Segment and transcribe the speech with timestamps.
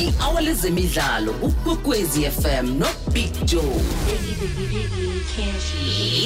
[0.00, 3.80] i-hour lezemidlalo ukwekwezi fm nobig joe.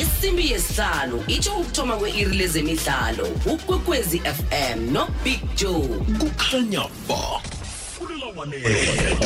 [0.01, 5.89] Isimbi yesihlanu itsho ukuthoma kwe-iri lezemidlalo ukwekwezi fm nobig joe.
[6.19, 7.41] Kukhanya ba.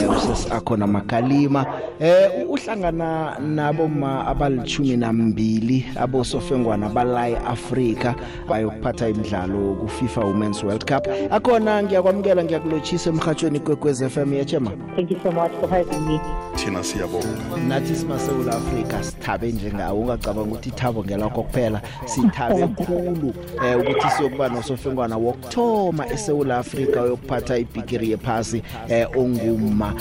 [0.08, 1.66] Usesi akhona makalima.
[2.00, 8.14] Eh uhlangana nabo ma abalithumi nambili abosofengwana balayi Africa
[8.48, 11.06] bayokuphatha imidlalo ku FIFA Women's World Cup.
[11.30, 16.20] Akhona ngiyakwamukela ngiyakulochisa emhathweni kwekwez FM yachema Thank you so much for having me.
[16.56, 17.26] thina siyabonga.
[17.68, 23.34] Nathi simasewula Africa sithabe njengawo ungacabanga ukuthi ithabo ngelakho kuphela sithabe kakhulu
[23.66, 29.94] eh ukuthi siyokuba nosofengwana wokthoma eSouth Africa uyokuphatha ibigiri yephasi eh onguma.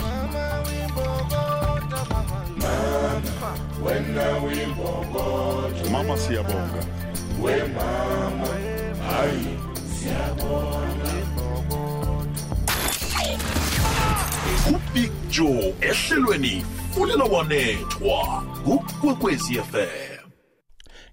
[5.92, 6.84] Mama siyabonga.
[14.68, 20.18] Ubig joe ehlelweni fulela wanethwa kukwekwezi fm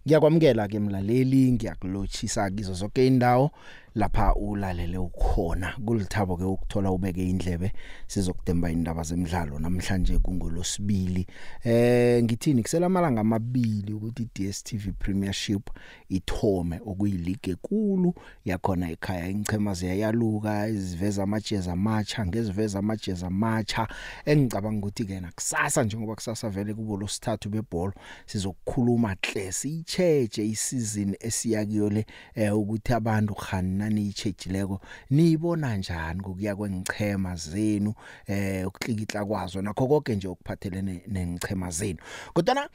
[0.08, 3.52] Ngiyakwamukela ke mlaleli ngiyakulochisa kizo zonke indawo
[3.96, 5.74] lapha ulalele ukhona.
[5.86, 7.72] Kulithabo ke ukuthola ubeke indlebe
[8.08, 11.28] sizokudemba indaba zemidlalo namhlanje kungolosibili
[11.64, 12.62] eh ngithini?
[12.62, 15.70] Kusela amalanga amabili ukuthi DStv Premiership
[16.10, 18.14] ithome okuyileague ekulu.
[18.46, 23.88] Yakhona ekhaya ingchema ziyayaluka iziveza amajezi amacha ngeziveza amajezi amacha
[24.26, 27.94] engicabanga ukuthi ke nakusasa njengoba kusasa vele kubo losithathu bebhola.
[28.26, 37.36] Sizokukhuluma hle sicheje isizini esiyakiyo le eh, ukuthi abantu khani naniyitshejileko niyibona njani ngokuya kwengichema
[37.36, 37.94] zenu
[38.28, 39.62] eh ukuklikitla kwazo?
[39.62, 42.00] Nakho konke nje okuphathelene nengichema zenu.
[42.34, 42.70] Kodwa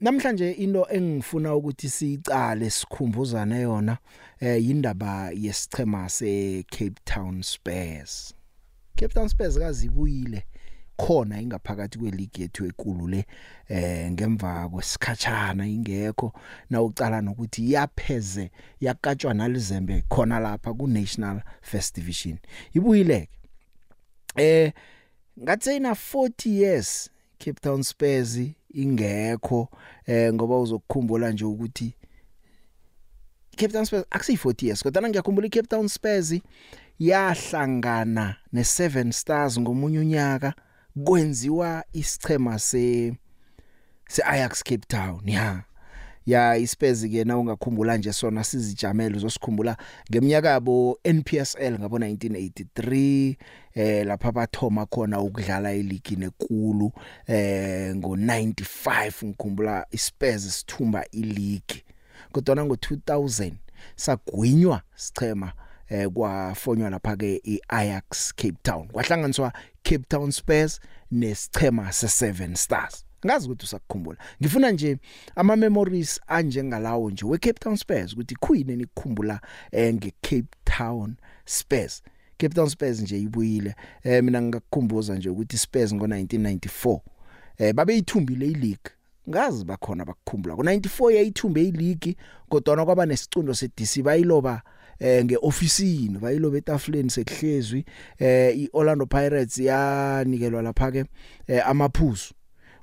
[0.00, 3.98] namhlanje into engifuna ukuthi sicale sikhumbuzane yona
[4.40, 8.34] eh indaba yesichema se Cape Town Spurs
[8.96, 10.44] Cape Town Spurs kazibuyile.
[10.98, 13.24] Khona ingaphakathi kweleague yethu ekulu le
[13.68, 16.32] eh ngemva kwesikhatshana ingekho
[16.70, 18.50] na ucala nokuthi yapheze
[18.80, 22.38] yakatshwa nalizembe khona lapha ku National First Division.
[22.74, 23.28] Ibuyile
[24.36, 24.72] eh
[25.42, 28.40] ngathi ina 40 years Cape Town Spurs
[28.74, 29.68] ingekho
[30.06, 31.94] eh ngoba uzokukhumbula nje ukuthi
[33.56, 36.34] Cape Town Spurs akusiyi 40 years kodwa ngiyakhumbula iCape Town Spurs
[36.98, 40.54] yahlangana ne7 Stars ngomunye unyaka.
[41.04, 43.14] Kwenziwa isichema se
[44.08, 45.62] se Ajax Cape Town ya.
[46.26, 49.76] Ya iSpurs ke na ungakhumbula nje sona sizijamela uzosikhumbula
[50.10, 53.36] ngeminyaka yabo NPSL ngabo 1983
[53.74, 56.92] eh lapha bathoma khona ukudlala eligi nekulu
[57.26, 61.84] eh ngo 95 ngikhumbula iSpurs sithumba ileague
[62.32, 63.52] kodwa ngo 2000
[63.96, 65.52] sagwinywa sichema
[65.88, 68.88] eh kwafonywa lapha ke iAjax Cape Town.
[68.88, 69.52] Kwahlanganiswa
[69.88, 73.04] Cape Town Spurs nesichema se7 Stars.
[73.26, 74.18] Ngazi ukuthi usakukhumbula.
[74.42, 74.96] Ngifuna nje
[75.36, 79.40] ama memories anjengalawo nje we Cape Town Spurs ukuthi khuyini nikukhumbula
[79.72, 82.02] eh nge Cape Town Spurs
[82.38, 83.74] Cape Town Spurs nje ibuyile.
[84.02, 87.00] Eh mina ngikukhumbuza nje ukuthi Spurs ngo 1994
[87.58, 88.92] eh babe ithumbile ileague.
[89.28, 92.16] Ngazi bakhona bakukhumbula ngo94 yayithumbe ileague
[92.48, 94.62] kodwa kwaba nesicundo seDC bayiloba
[95.00, 97.84] eh ngeofisini bayilobe etafuleni sekuhlezwi
[98.18, 101.04] eh iOrlando Pirates yanikelwa lapha ke
[101.46, 102.34] eh, amaphuzu.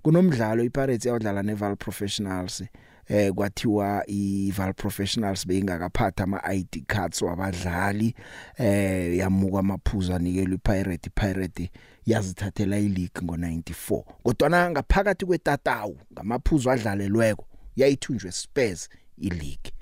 [0.01, 2.63] Kunomdlalo iPirates yadlala neVal Professionals
[3.07, 8.15] eh kwathiwa iVal Professionals beyingakaphatha ama ID cards wabadlali
[8.57, 11.07] eh yamuka amaphuzu anikelwe iPirate.
[11.07, 11.71] iPirate
[12.05, 17.45] yazithathela ileague ngo94 kodwa ngaphakathi kwetatawu ngamaphuzu adlalelweko
[17.75, 19.74] yayithunjwe Spurs ileague.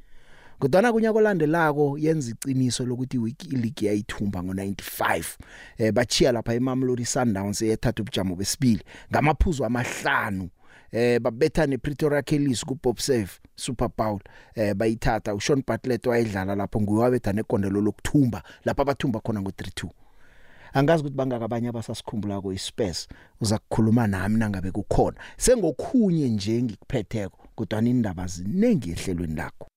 [0.64, 5.24] Kodwa kunyaka olandelako yenza iqiniso lokuthi wiki league yayithumba ngo95
[5.78, 10.50] eh bachiya lapha eMamelodi Sundowns eyathatha ubujamo besibili ngamaphuzu amahlanu.
[10.92, 14.20] Eh babetha nePretoria Kellys kuBob Save Super Bowl.
[14.56, 19.90] Eh bayithatha uSean Bartlett wayedlala lapho nguwabetha negondelo lokuthumba lapha abathumba khona ngo32
[20.74, 23.08] angazi ukuthi bangaka abanye abasasikhumbula ko iSpace
[23.42, 25.18] uza kukhuluma nami nangabe kukhona.
[25.38, 29.68] Sengokhunye nje ngikuphetheko kodwa indaba zinengi ehlelweni lakho.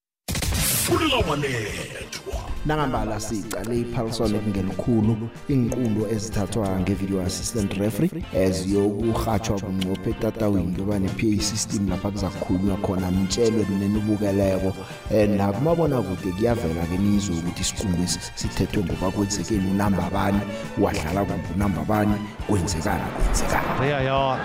[0.86, 2.34] Fulela wanethwa
[2.66, 11.90] nangambala sicale iphaliswano kungelikhulu inqulo ezithathwa ngevideo assistant referee eziyokuhatshwa bunqophe etatawini kuba ne-PA system
[11.90, 14.70] lapha kuzakukhulunywa khona nitshelwe nenubukeleko
[15.14, 20.40] eh nakumabona kude kuyavela ke nizwe ukuthi isiqungu lesi sithethwe ngoba kwenzekeni unamba bani
[20.78, 22.14] wadlala kumbe unamba bani
[22.46, 24.38] kwenzekani kwenzekani VAR.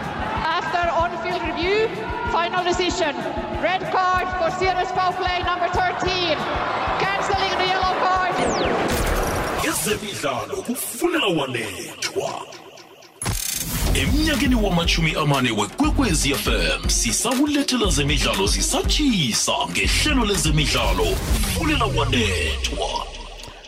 [0.58, 1.88] After on-field review,
[2.34, 3.16] final decision.
[3.62, 4.50] Red card for
[4.96, 6.36] foul play number 13.
[6.98, 8.36] Cancelling the yellow card.
[9.68, 12.46] ezemidlalo kufulela wanethwa
[13.94, 21.06] emnyakeni wamachumi amane wekwekwezi fm sisakulethela zemidlalo zisatshisa ngehlelo lezemidlalo
[21.54, 23.01] fulela wanethwa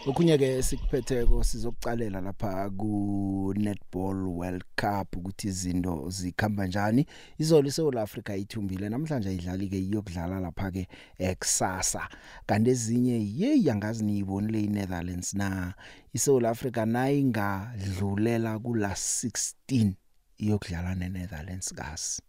[0.07, 7.05] okhunye ke sikuphetheko sizokucalela lapha ku Netball World Cup ukuthi izinto zikhamba njani.
[7.37, 12.09] Izolo iSouth Africa ithumbile namhlanje idlali ke iyokudlala lapha ke eksasa
[12.45, 15.73] kanti ezinye hey yangazi niyibonile iNetherlands na.
[16.13, 19.91] iSouth Africa nayingadlulela kula 16
[20.37, 22.21] iyokudlala neNetherlands kasi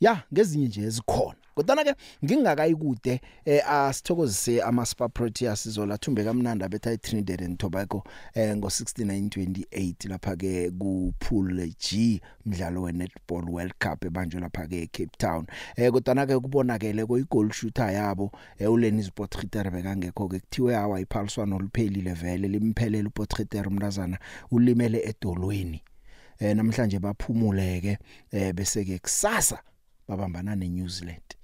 [0.00, 1.45] ya ngezinye nje ezikhona.
[1.56, 1.94] Kodwa ke
[2.24, 8.04] ngingakayikude eh asithokozise ama Spa Proteas izolathumbe kamnandi betha iTrinidad and Tobago
[8.34, 15.16] eh ngo6928 lapha ke ku pool G umdlalo weNetball World Cup ebanjwe lapha ke Cape
[15.18, 15.46] Town.
[15.76, 21.00] Eh kodwa ke kubonakele ko igoal shooter yabo eh uLenny Potgieter bekangekho ke kuthiwe hawa
[21.00, 24.18] iphaliswano liphelile vele limphelele uPotgieter umntazana
[24.50, 25.82] ulimele edolweni.
[26.38, 27.98] Eh namhlanje baphumuleke
[28.30, 29.62] eh bese ke kusasa
[30.08, 31.36] babambana neNew Zealand.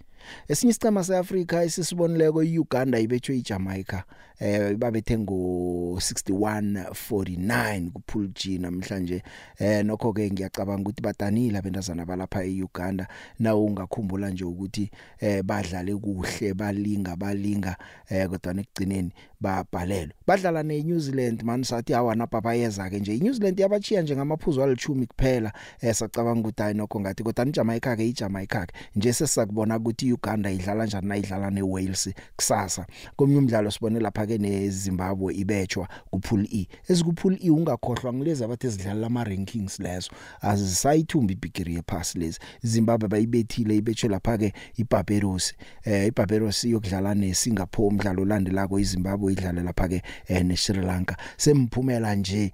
[0.48, 4.04] Esinye isicema seAfrika esisibonileko iUganda ibethwe iJamaica
[4.42, 9.22] eh babethe ngo 6149 kupool G namhlanje.
[9.58, 13.08] Eh nokho ke ngiyacabanga ukuthi badanile abentazana balapha eUganda.
[13.38, 14.90] Nawo ungakhumbula nje ukuthi
[15.20, 17.76] eh badlale kuhle balinga balinga
[18.10, 19.12] eh kodwa nekugcineni
[19.42, 20.14] babhalelwe.
[20.26, 23.16] Badlala neNew Zealand man sathi hawana papa yeza ke nje.
[23.16, 27.96] iNew Zealand yabachiya nje ngamaphuzu alithumi kuphela eh sacabanga ukuthi hayi nokho ngathi kodwa iJamaica
[27.96, 32.86] ke iJamaica ke nje sesakubona ukuthi iUganda idlala njani nayidlala neWales kusasa.
[33.16, 36.68] Komnye umdlalo sibone lapha ke neZimbabwe ibetshwa kupool E.
[36.88, 40.10] Ezikupool E ungakhohlwa ngilezi abathe zidlala ama rankings lezo.
[40.40, 42.38] Azisayithumba ibigiri yepass lezi.
[42.62, 45.54] Zimbabwe bayibethile ibetshwe lapha ke iBarbados
[45.84, 51.16] eh iBarbados iyokudlala neSingapore umdlalo olandelako iZimbabwe idlala lapha ke eh, neSri Lanka.
[51.36, 52.52] Semphumela nje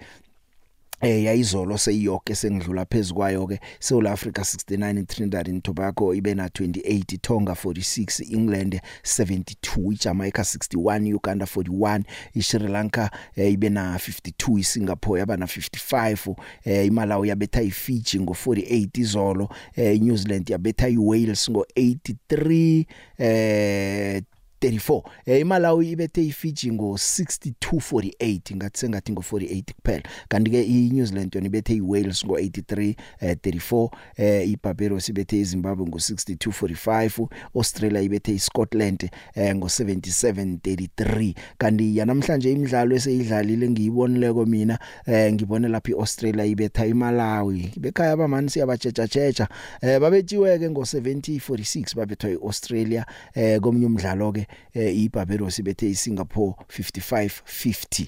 [1.00, 7.19] eh yayizolo seyiyonke sengidlula phezukwayo ke South Africa 69 Trinidad and Tobago ibe na 28
[7.22, 12.02] Tonga 46 England 72 iJamaica 61 Uganda 41
[12.34, 16.34] iSri Lanka eh, ibe na 52 iSingapore yaba na 55
[16.64, 22.84] eh iMalawi yabetha iFiji ngo 48 izolo eh New Zealand yabetha iWales ngo 83
[23.19, 24.22] eh
[24.60, 30.02] 34 eh iMalawi ibethe iFiji ngo 6248 ngathi sengathi ngo 48 kuphela.
[30.28, 35.87] Kanti ke iNew Zealand yona ibethe iWales ngo 83 eh 34 eh iBarbados ibethe iZimbabwe
[35.87, 45.32] ngo 6245 Australia ibethe iScotland eh ngo 7733 kanti yanamhlanje imidlalo eseyidlalile ngiyibonileko mina eh
[45.32, 47.72] ngibone lapha iAustralia ibetha iMalawi.
[47.76, 49.49] Bekhaya abamani siyabajeja jeja
[49.81, 58.06] eh babethiweke ngo 7046 babethwa iAustralia eh komnye umdlalo ke eh, iBarbados ibethe iSingapore 5550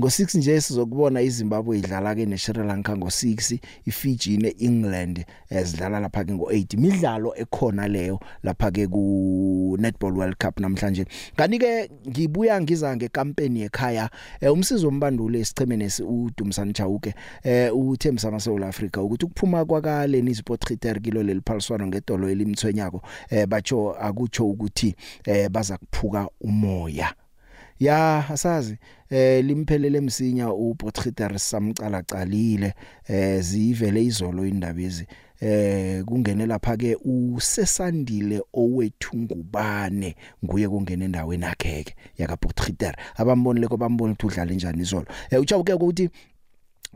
[0.00, 6.74] ngo6 nje sizokubona iZimbabwe idlala ke neSri Lanka ngo6 iFiji neEngland ezidlala lapha ke ngo8
[6.74, 11.04] imidlalo ekhona leyo lapha ke ku Netball World Cup namhlanje.
[11.36, 14.10] Kanti ke ngibuya ngiza ngekampeni ekhaya
[14.40, 20.64] eh, umsizo umbandule esichemeni esi uDumsani Chauke eh uThembisa maSouth Africa ukuthi ukuphuma kwakale nisport
[20.64, 24.94] criteria kilo leliphaliswano ngedolo elimthwenyako eh batsho akutsho ukuthi
[25.24, 27.14] eh baza kuphuka umoya.
[27.80, 28.78] Ya asazi
[29.10, 32.74] eh limphelele emsinya uPotgieter samcala calile
[33.08, 35.06] eh zivele izolo indaba ezi.
[35.40, 43.76] Eh kungene lapha ke usesandile owethu ngubane nguye kungena endaweni yakheke yaka Potgieter abambonile ko
[43.76, 45.06] bambona ukuthi udlala njani izolo.
[45.30, 46.10] Eh uchabuke ukuthi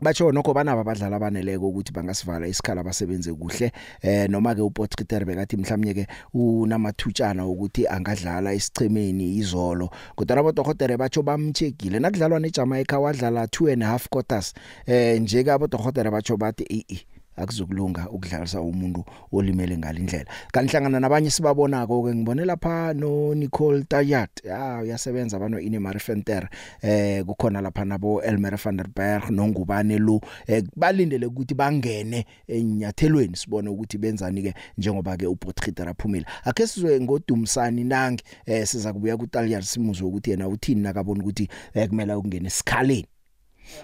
[0.01, 3.71] batsho nokho banaba abadlali abaneleko ukuthi bangasivala isikhala abasebenze kuhle
[4.01, 9.89] eh noma ke uPotgieter bekathi mhlawumnye ke unamathutshana ukuthi angadlala isichemeni izolo.
[10.15, 14.53] Kodwa abodokotela batsho bamchekile nakudlalwa neJamaica wadlala 2 and a half quarters
[14.85, 22.03] eh nje ke abodokotela batsho bathi eh akuzokulunga ukudlalisa umuntu olimele ngalindlela kanhlangana nabanye sibabonako
[22.03, 26.49] ke ngibone lapha no Nicole Tayat ah uyasebenza bano ine Marifenter
[26.81, 33.35] eh kukhona lapha nabo Elmer van der Berg nongubane lo eh, balindele ukuthi bangene enyathelweni
[33.35, 36.25] sibone ukuthi benzani ke njengoba ke uPotgieter aphumile.
[36.43, 41.49] Akhe sizwe ngodumsani nangi eh siza kubuya ku Tayat simuzwe ukuthi yena uthini nakabona ukuthi
[41.73, 43.07] eh, kumele ukungena esikhaleni.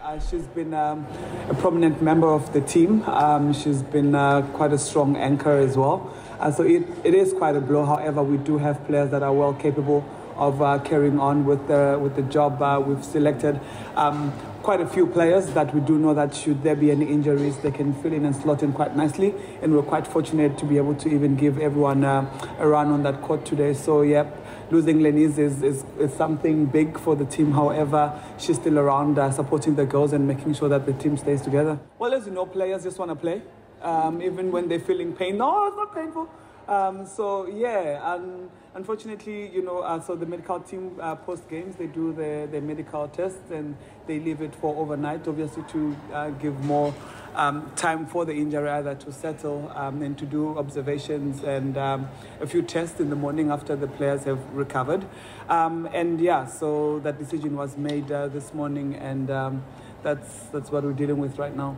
[0.03, 1.07] Uh, she's been um,
[1.49, 3.01] a prominent member of the team.
[3.03, 6.15] Um, she's been uh, quite a strong anchor as well.
[6.39, 7.85] Uh, so it, it is quite a blow.
[7.85, 11.99] However, we do have players that are well capable of uh, carrying on with the,
[12.01, 13.59] with the job uh, we've selected.
[13.95, 17.57] Um, quite a few players that we do know that should there be any injuries,
[17.57, 19.33] they can fill in and slot in quite nicely.
[19.61, 23.03] And we're quite fortunate to be able to even give everyone uh, a run on
[23.03, 23.73] that court today.
[23.73, 24.29] So, yeah,
[24.71, 27.51] losing Lenise is, is, is something big for the team.
[27.51, 31.41] However, she's still around uh, supporting the girls and making sure that the team stays
[31.41, 31.79] together.
[31.99, 33.41] Well, as you know, players just want to play,
[33.81, 35.37] um, even when they're feeling pain.
[35.37, 36.29] No, it's not painful.
[36.67, 41.75] Um, so yeah, and unfortunately, you know, uh, so the medical team uh, post games
[41.75, 43.75] they do the, the medical tests and
[44.07, 46.93] they leave it for overnight, obviously to uh, give more
[47.35, 52.09] um, time for the injury either to settle um, and to do observations and um,
[52.39, 55.05] a few tests in the morning after the players have recovered.
[55.49, 59.63] Um, and yeah, so that decision was made uh, this morning, and um,
[60.03, 61.77] that's that's what we're dealing with right now.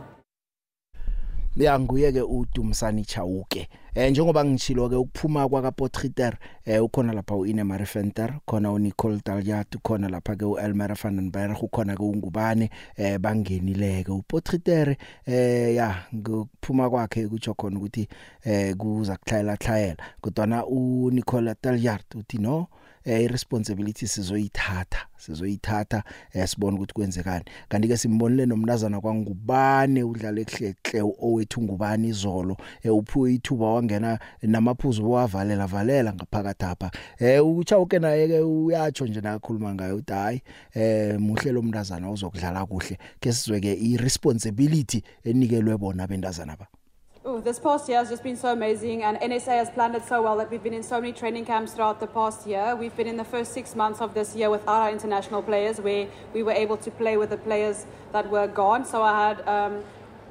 [1.56, 7.36] Ya nguye ke uDumsani Chauke eh njengoba ngichilo ke ukuphuma kwa Potgieter eh ukhona lapha
[7.36, 12.02] uIne Marie Venter khona uNicole Daljat khona lapha ke uElmer van den Berg ukhona ke
[12.02, 14.96] ungubane eh bangenile ke uPotgieter
[15.26, 18.08] eh ya ngokuphuma kwakhe kutsho khona ukuthi
[18.44, 22.66] eh kuza kuhlayela hlayela kodwa uNicole Daljat uthi no
[23.04, 27.44] eh irresponsibility sizoyithatha sizoyithatha eh sibone ukuthi kwenzekani.
[27.68, 35.10] Kanti ke simbonile nomnazana kwangubane udlala ekhlekhle owethu ngubani izolo eh uphuwe ithuba wangena namaphuzu
[35.10, 36.90] wavalela valela ngaphakathi apha.
[37.18, 40.42] Eh uchawuke naye ke uyatsho nje nakhuluma ngayo uthi hayi
[40.74, 42.98] eh muhle lo mntazana uzokudlala kuhle.
[43.20, 46.66] Ke sizwe ke irresponsibility enikelwe bona bentazana ba.
[47.34, 50.22] Ooh, this past year has just been so amazing, and NSA has planned it so
[50.22, 52.76] well that we've been in so many training camps throughout the past year.
[52.76, 56.06] We've been in the first six months of this year without our international players, where
[56.32, 58.84] we were able to play with the players that were gone.
[58.84, 59.82] So I had um,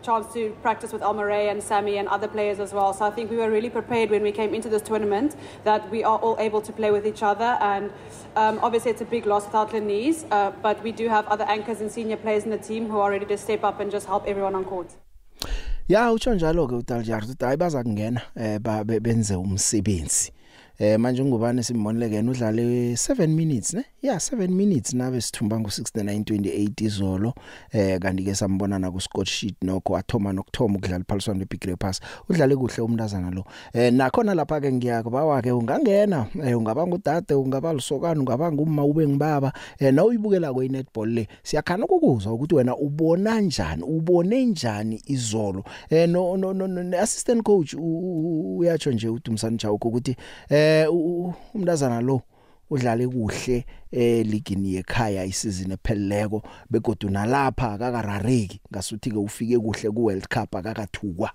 [0.01, 2.93] chance to practice with Almaray and Sammy and other players as well.
[2.93, 6.05] So I think we were really prepared when we came into this tournament that we
[6.05, 7.57] are all able to play with each other.
[7.59, 7.91] And
[8.37, 11.81] um, obviously, it's a big loss without Lenise, uh, but we do have other anchors
[11.81, 14.25] and senior players in the team who are ready to step up and just help
[14.25, 14.95] everyone on court.
[15.87, 18.59] Ya utsho njalo ke uDaljar uthi hayi baza kungena eh
[19.01, 20.31] benze umsebenzi.
[20.79, 23.83] Eh manje ngubani simbonile ke udlale 7 minutes ne?
[24.01, 27.33] Yeah 7 minutes nabe sithumba ngo6928 izolo
[27.71, 32.01] eh kanti ke sambona na ku score sheet nokho athoma nokthoma ukudlala iphaliswano leBig Pass.
[32.29, 33.45] Udlale kuhle umntazana lo.
[33.73, 39.07] Eh nakhona lapha ke ngiyakubawa ke ungangena eh ungaba ngudade ungaba lisokana ungaba ngumma ube
[39.07, 45.01] ngibaba eh na uyibukela ko inetball le siyakhana ukukuzwa ukuthi wena ubona njani ubone njani
[45.05, 45.63] izolo.
[45.89, 50.15] Eh no no no assistant coach uyatsho nje uDumsani Chauke ukuthi
[50.49, 50.62] eh
[51.53, 52.21] umntazana lo
[52.69, 60.05] udlale kuhle eh ligini yekhaya isizini epheleleko begodu nalapha akakarareki ngasuthi ke ufike kuhle ku
[60.05, 61.31] World Cup akakathukwa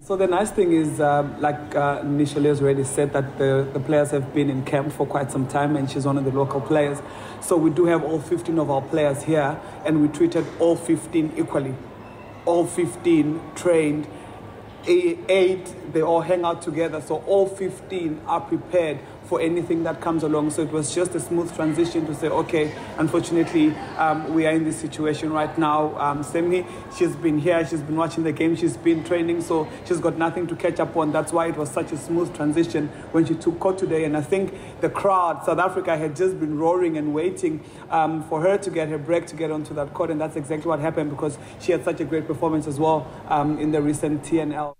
[0.00, 3.80] So the nice thing is, um, like uh, Nisha has already said, that the, the
[3.80, 6.60] players have been in camp for quite some time, and she's one of the local
[6.60, 6.98] players.
[7.40, 11.32] So we do have all 15 of our players here, and we treated all 15
[11.36, 11.74] equally.
[12.46, 14.06] All 15 trained,
[14.86, 17.00] eight, they all hang out together.
[17.00, 20.50] So all 15 are prepared for anything that comes along.
[20.50, 24.64] So it was just a smooth transition to say, okay, unfortunately, um, we are in
[24.64, 25.96] this situation right now.
[25.98, 26.64] Um, Semi,
[26.96, 30.46] she's been here, she's been watching the game, she's been training, so she's got nothing
[30.46, 31.12] to catch up on.
[31.12, 34.04] That's why it was such a smooth transition when she took court today.
[34.04, 38.40] And I think the crowd, South Africa, had just been roaring and waiting um, for
[38.40, 40.10] her to get her break to get onto that court.
[40.10, 43.58] And that's exactly what happened because she had such a great performance as well um,
[43.58, 44.74] in the recent TNL.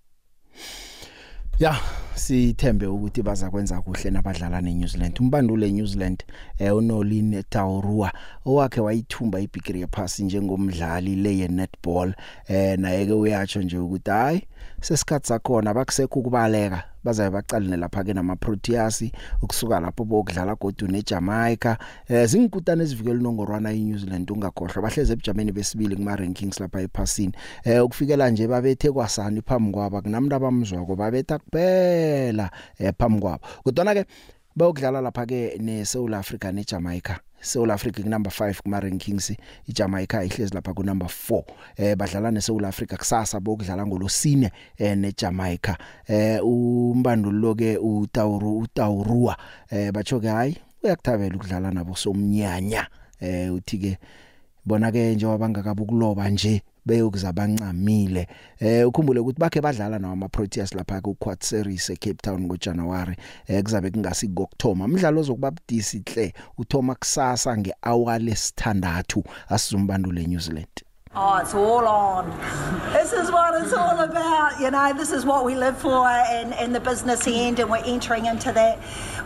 [1.59, 1.78] Yeah.
[2.18, 6.25] Sithembe ukuthi baza kwenza kuhle nabadlala neNew Zealand umbandule eNew Zealand
[6.58, 8.12] eh uNolin Taurua
[8.46, 12.14] owakhe wayithumba iBigri Pass njengomdlali leye netball
[12.48, 14.42] eh naye ke uyatsho nje ukuthi hayi
[14.80, 16.82] sesikhathi sakhona bakusekho ukubaleka.
[17.08, 19.02] Bazabe baqaline lapha ke nama Proteas
[19.42, 21.78] ukusuka lapho bokudlala godu neJamaica.
[22.08, 27.32] Eh zingikutana ezivikela inongorwana eNew Zealand ungakhohlwa bahleze ebujameni besibili kuma rankings lapha ephasini.
[27.64, 33.44] Eh ukufikela nje babethe kwasani phambi kwaba kunamuntu abamzwako babetha kuphela eh phambi kwabo.
[33.64, 34.04] Kodwa ke
[34.56, 37.27] bayokudlala lapha ke neSouth Africa neJamaica.
[37.40, 39.33] South Africa ku number 5 kuma rankings
[39.66, 41.42] iJamaica ihlezi lapha ku number 4
[41.76, 45.76] eh badlala neSouth Africa kusasa bokudlala ngolosine eh neJamaica.
[46.09, 49.37] Eh umbandulo ke uTauru uTaurua.
[49.71, 52.87] Eh bacho ke hayi uyakuthabela ukudlala nabo somnyanya.
[53.21, 53.99] Eh uthi ke
[54.64, 58.23] bona ke njengoba bangakabukuloba nje beyokuza bancamile
[58.59, 63.16] eh ukhumbule ukuthi bakhe badlala nawo ama Proteas lapha ku Quad Series eCape Town ngoJanuary
[63.47, 70.88] eh kuzabe kungasi ngokthoma umdlalo ozokuba budisi hle uthoma kusasa ngehour lesithandathu asizumbandule New Zealand.
[71.14, 72.30] Oh, it's all on.
[72.92, 74.60] this is what it's all about.
[74.60, 77.78] You know, this is what we live for and, and the business end, and we're
[77.78, 78.78] entering into that.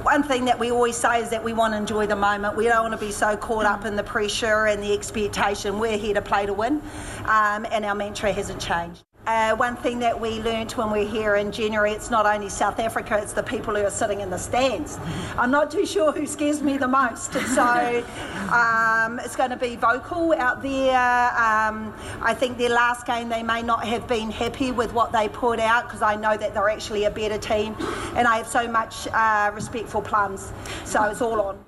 [0.03, 2.57] One thing that we always say is that we want to enjoy the moment.
[2.57, 5.79] We don't want to be so caught up in the pressure and the expectation.
[5.79, 6.81] We're here to play to win,
[7.25, 9.05] um, and our mantra hasn't changed.
[9.25, 12.81] Uh, one thing that we learnt when we're here in January, it's not only South
[12.81, 14.99] Africa, it's the people who are sitting in the stands.
[15.39, 17.33] I'm not too sure who scares me the most.
[17.33, 17.63] So
[18.53, 20.97] um, it's going to be vocal out there.
[20.97, 25.29] Um, I think their last game, they may not have been happy with what they
[25.29, 27.77] put out because I know that they're actually a better team.
[28.17, 30.53] And I have so much uh, respect for Plums.
[30.85, 31.65] So it's all on.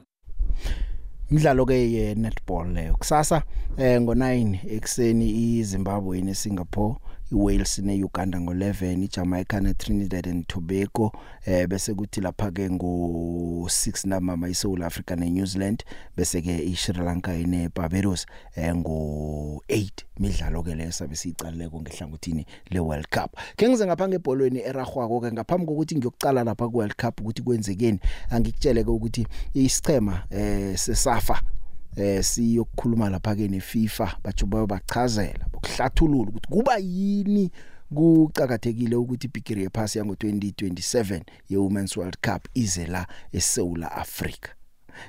[1.31, 2.99] Imidlalo ke ye netball leyo.
[2.99, 3.43] Kusasa
[3.79, 6.99] eh ngo9 ekseni iZimbabwe neSingapore
[7.33, 11.13] iWales neUganda ngo11 iJamaica neTrinidad and Tobago
[11.47, 15.85] eh bese kuthi lapha ke ngo6 namama iSouth Africa neNew Zealand
[16.17, 18.27] bese ke iSri Lanka neBarbados
[18.57, 19.91] eh ngo8
[20.21, 23.37] midlalo ke lesabe sicaleko ngehlangothini leWorld Cup.
[23.57, 27.99] Ke ngize ngapha ngebholweni eragwako ke ngaphambi kokuthi ngiyokucala lapha kuWorld Cup ukuthi kwenzekeni
[28.31, 31.43] angikutshele ke ukuthi isichema eh sesafa
[31.97, 37.51] eh siyokukhuluma lapha ke neFIFA bathi bayobachazela bokuhlathulula ukuthi kuba yini
[37.95, 44.49] kucakathekile ukuthi ibigiri yephasi yango 2027 ye Women's World Cup ize la eSouth Africa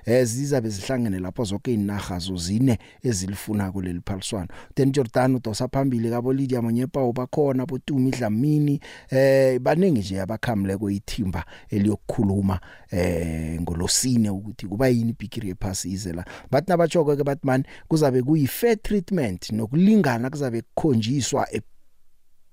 [0.05, 4.47] ezizabe zihlangene lapho zonke inaga zozine ezilifuna kuleli phaliswano.
[4.75, 11.45] Then Jordan udosa phambili kabo Lydia Monyepa bakhona botumi Dlamini eh baningi nje abakhamle kuyithimba
[11.69, 12.59] eliyokukhuluma
[12.91, 18.47] eh ngolosine ukuthi kuba yini ibigiri yephasi izela bathi nabachoko ke bathi man kuzabe kuyi
[18.47, 21.47] fair treatment nokulingana kuzabe kukhonjiswa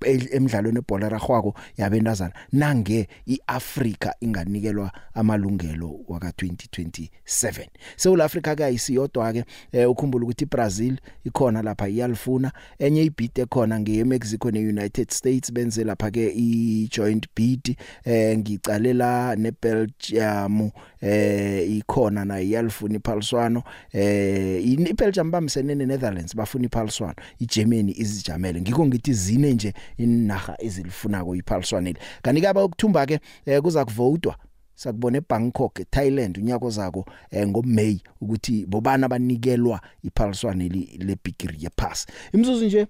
[0.07, 7.67] emidlalweni ebhola ragwako yabentazana nange iAfrika inganikelwa amalungelo waka 2027
[7.97, 12.53] South Africa ke ayisiyodwa ke eh, ukhumbula ukuthi iBrazil ikhona lapha iyalifuna.
[12.79, 20.71] Enye ibid ekhona ngeye Mexico neUnited States benze lapha ke ijoint bid eh ngicalela neBelgium
[21.01, 28.61] eh ikhona na iyalifuna iphaliswano eh iBelgium bamsene neNetherlands bafuna iphaliswano iGermany izijamele.
[28.61, 34.37] Ngikho ngithi zine nje inaga ezilifunako iphaliswanele kanti kaba ukuthumba ke eh, kuza kuvotwa
[34.75, 40.69] sakubona eBangkok eThailand unyaka ozako eh, ngoMay ukuthi bobana banikelwa iphaliswane
[40.99, 42.87] lebigiri yepass imzuzu nje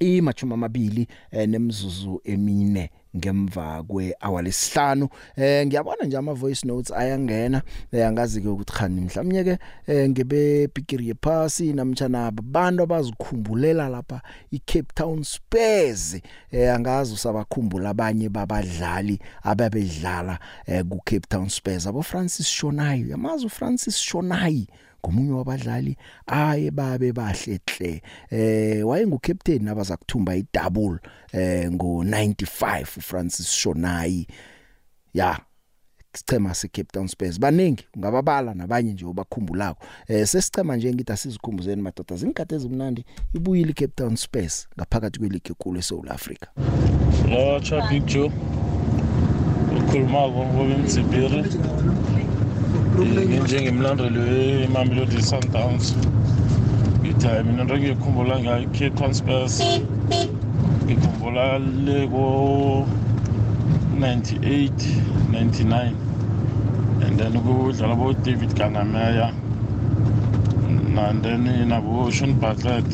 [0.00, 5.08] imachuma amabili eh, nemzuzu emine ngemva kwehour lesihlanu.
[5.36, 7.62] Eh ngiyabona nje ama voice notes ayangena.
[7.92, 14.22] Eh, angazi ke ukuthi khani mhlawumnye ke eh, ngebe bigiri yephasi namtjana abantu abazikhumbulela lapha
[14.50, 16.16] iCape Town Spurs.
[16.52, 21.86] Eh angazi usabakhumbula abanye babadlali ababedlala eh, ku Cape Town Spurs.
[21.86, 23.10] Abo Francis Shonayi.
[23.10, 24.66] Yamazi uFrancis Shonayi?
[25.04, 28.02] Ngomunye wabadlali aye babe bahle hle.
[28.30, 30.98] Eh wayengu captain abaza kuthumba idouble
[31.32, 34.26] eh ngo 95 Francis Shonayi.
[35.14, 35.40] Ya
[36.12, 37.40] sichema se Cape Town Spurs.
[37.40, 39.84] Baningi ungababala nabanye nje obakhumbulako.
[40.08, 45.78] Eh sesichema nje ngithi asizikhumbuzeni madoda zingikade ezimnandi ibuyile Cape Town Spurs ngaphakathi kweligi enkulu
[45.78, 46.46] eSouth Africa.
[47.28, 48.32] Lo cha big joe
[49.78, 50.64] ukhuluma ngoba
[53.02, 55.94] imzibiri njengemlandeli weMamelodi Sundowns.
[57.00, 59.54] Ngithi mina into ngiyikhumbula ngayo i-Cape Town Spurs.
[60.84, 62.24] Ngikhumbula le ko
[63.96, 64.70] 98
[65.32, 65.94] 99
[67.02, 69.32] and then kudlala bo David Kanameya
[70.98, 72.84] and then nabo Sean Bartlett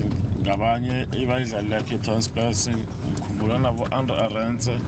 [0.43, 2.69] ngabanye ebayidlalela Cape Town Spurs.
[2.69, 4.79] Ngikhumbula nabo Andre Arendse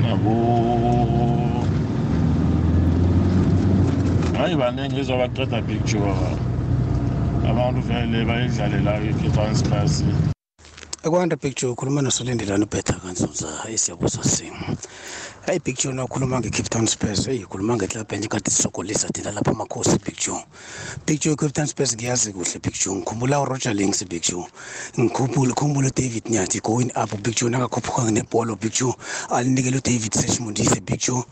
[0.00, 1.55] nabo
[4.38, 6.12] hayi baningi ezobaqeda picture
[7.50, 9.94] abantu vele bayidlalelayo i-Cape Town Spurs
[11.06, 14.20] ekwanda picture ukhuluma nosolindelana ubhetha kanzuza hayi siyabuza
[15.46, 17.28] simo hayi picture nakhuluma nge-cape town spurs.
[17.28, 20.44] Eyi khuluma ngeklabh enye kade sisokolisa thina lapha amakhosi picture
[21.06, 24.44] picture i-cape town spurs ngiyazi kuhle picture ngikhumbula uroger links picture
[24.98, 27.10] ngikhumbula khumbula udavid nyathi going up.
[27.22, 28.92] Picture nakakhuphuka nebholo picture
[29.30, 31.22] alinikele udavid seshmondise picture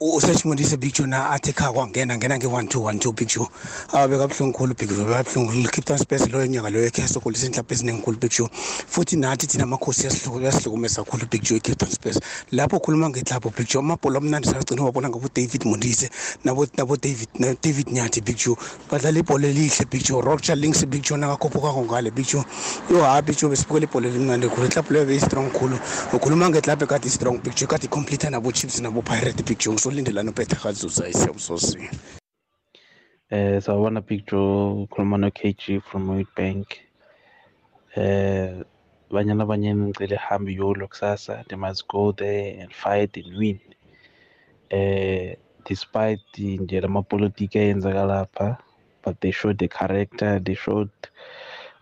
[0.00, 3.46] useshmondise picture na athi kha kwangena ngena nge-one two one two picture
[3.92, 8.02] abe kabuhlungu khulu picture bekabuhlungu cape town spurs loyo nyaka loyo khe sokolisa inhlapha eziningi
[8.02, 8.48] khulu picture
[8.88, 12.20] futhi nathi thina amakhosi yasihlukumeza khulu picture i-cape town spurs.
[12.52, 13.08] Lapho ukhuluma
[13.52, 16.10] ngetlapho picture amabhola amnandi sagcina wabona ngabo-david mondise
[16.44, 17.28] nabo-david
[17.62, 18.56] david nyathi picture
[18.90, 22.44] badlala ibhola elihle picture roger links picture nakakhophukako ngale picture
[22.90, 24.66] yo ha picture besibukela ibhola elimnandi khulu.
[24.66, 25.78] Itlapho leyo beyi-strong khulu.
[26.12, 31.78] Ukhuluma ngetlapho ekade i-strong picture kade icomplete nabo-chips nabo-pirate picture ngisolindelana ubetha kazuza isiyabusosi
[33.30, 36.66] eh sawubona picture ukhuluma no-kg from Witbank.
[37.96, 38.62] Eh
[39.12, 43.60] banyana banyana ngicela ihambe iyolo kusasa they must go there and fight and win.
[44.70, 48.58] Eh despite nje lamapolitiki ayenzeka lapha
[49.04, 50.90] but they showed the character they showed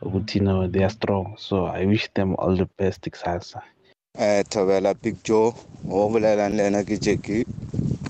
[0.03, 1.37] ukuthi you know they are strong.
[1.39, 3.63] So i wish them all the best kusasa.
[4.19, 5.55] Eh thobela big joe
[5.87, 7.45] ngokulela lena ke Jackie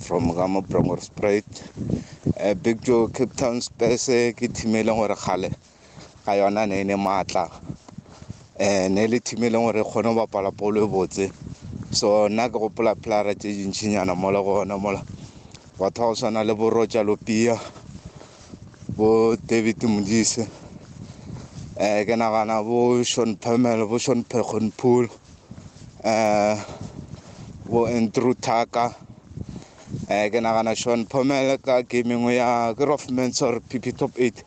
[0.00, 1.62] from Gamo Bromor Sprite.
[2.36, 5.50] Eh big joe Cape Town Spurs ke thimele gore gale
[6.24, 7.50] ga yona ne ne matla.
[8.60, 11.32] Eh ne le thimele gore kgone go bapala polo e botse.
[11.90, 15.00] So nna ke gopola plara tse dintšhinyana mola go ona mola.
[15.78, 17.56] Batho ba go tshwana le bo roger lopia
[18.96, 20.44] bo david modise.
[21.80, 25.08] Eh ke nagana bo sean pamel bo sean pegonpool
[26.04, 26.60] eh
[27.64, 28.92] bo andrew taka
[30.10, 34.44] eh ke nagana sean pamel ka gaming ya ke roffmans or pp top 8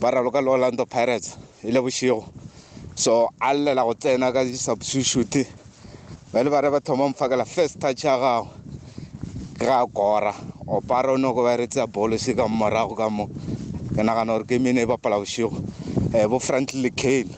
[0.00, 2.47] ba raloka le orlando pirates e le bošego.
[2.98, 5.46] So a llela go tsena ka di-substitute.
[6.32, 8.48] Ba le ba re ba thoma mfakela first touch ya gago.
[9.58, 10.34] Ga kora.
[10.66, 13.26] Opara o ne go ba retsa bolo se ka morago ka mo
[13.94, 17.30] ke nagana gore ke mene e bapala bošego um bo frantley cale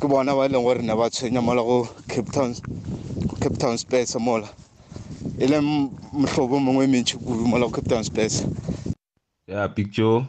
[0.00, 2.54] ke bona ba e leng gore ne ba tshwenya mola go cape town
[3.42, 4.46] cape town spurs mola.
[5.38, 5.60] E le
[6.14, 8.46] mohlobo mongwe e mentšhi kudu mola go cape town spurs.
[9.48, 10.24] Ya big joe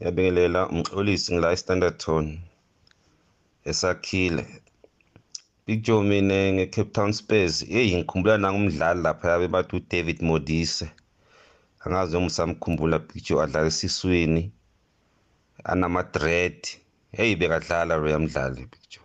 [0.00, 2.40] yabingelela umxolisi ngila e-standard tone
[3.64, 4.46] esakhile.
[5.66, 10.90] Joe mina nge-cape town spurs yeyi ngikhumbula nangumdlali lapha yabe bathi udavid modise.
[11.84, 14.52] Angazi noma usamkhumbula joe adlala esiswini
[15.64, 16.66] anamadred
[17.12, 19.04] heyi bekadlala loya mdlali joe.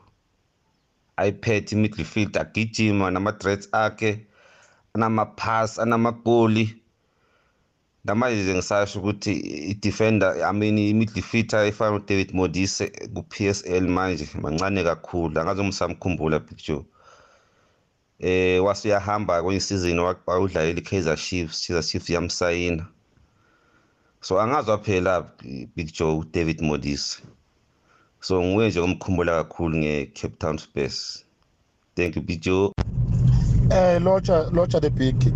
[1.18, 4.26] Ayiphethe i-midfield agijima nama-dreads akhe
[4.94, 6.76] anamaphasi anamagoli
[8.06, 9.34] namanje ngisasho ukuthi
[9.72, 16.58] i-defender i mean i-midfielder efana udavid modise ku-psl manje mancane kakhulu angazi uma usamkhumbula big
[16.58, 16.86] joe.
[18.20, 22.88] Eh wasuyahamba kwenye season wawudlalela i-kaizer chiefs kaizer chiefs yamsayina.
[24.22, 25.32] So angazwa phela
[25.76, 27.22] big joe udavid modise.
[28.22, 31.26] So nguye nje omkhumbula kakhulu nge-cape town spurs.
[31.96, 32.72] Thank you big joe.
[33.70, 35.34] Eh locha locha the big.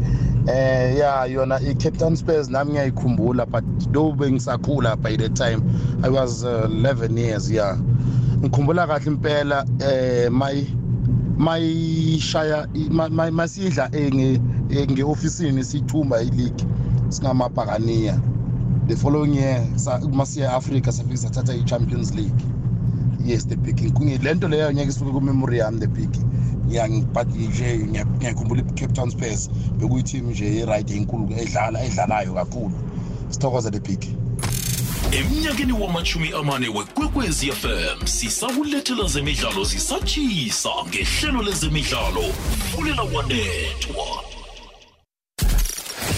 [0.47, 5.61] Eh yeah yona i-cape town spurs nami ngiyayikhumbula but though bengisakhula by the time
[6.03, 7.77] i was uh, 11 years yeah
[8.41, 10.67] ngikhumbula kahle impela eh my
[11.37, 12.67] mayishaya
[13.31, 13.89] masidla
[14.89, 16.65] nge-ofisini siyithumba ileague
[17.09, 18.19] singamabhakaniya.
[18.87, 19.61] The following year
[20.11, 22.41] masiya e-africa safike sathatha i-champions league.
[23.25, 23.79] Yes the big
[24.23, 26.09] le nto leyo ngeke isuke kumemory yami the big
[27.13, 32.73] but nje ngiyakhumbula i-cape town spurs bekuyiteam nje e-right enkulu edlala edlalayo kakhulu.
[33.29, 34.23] Sithokoza the big
[35.11, 42.23] emnyakeni wamachumi amane wekwekwezi fm sisawulethela zemidlalo zisatshisa ngehlelo lezemidlalo
[42.75, 44.23] fulela wanethwa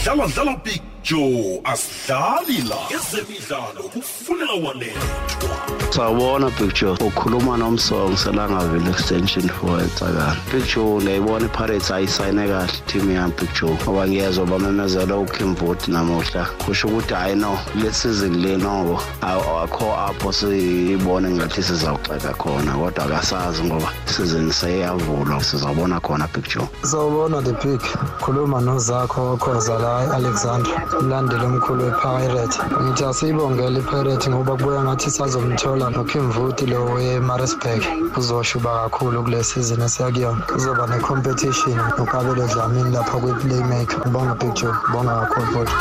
[0.04, 2.78] dlala dlala big joe asidlali la.
[2.90, 12.48] Ezemidlalo kufulela wanethwa sawubona picture ukhuluma nomsong selangaville extension for etsakani picture ngiyayibona ipirates ayisayine
[12.48, 16.48] kahle team yami picture ngoba ngiyezwa bamemezela ukimvoti namuhla.
[16.66, 22.72] Kusho ukuthi hayi no le season le nobo akho apho siyibone ngathi sizawuxeka khona.
[22.74, 27.82] Kodwa akasazi ngoba season seyavulwa sizawubona khona picture sawubona the pick
[28.20, 30.72] khuluma nozakho okhoza la alexander.
[31.00, 37.84] Umlandeli omkhulu wepirate ngithi asiyibongele ipirate ngoba kubuya ngathi sazomthola nokimvuti lo wemarisburg
[38.18, 40.48] uzoshuba kakhulu kule season esiyakuyona.
[40.56, 44.00] Uzoba ne-competition nokabelo dlamini lapha kwi-playmaker.
[44.00, 45.74] Ngibonga picture ngibonga kakhulu futhi.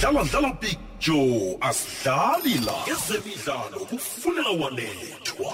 [0.00, 5.52] Dlala dlala big joe asidlali la ezemidlalo kufulela wanethwa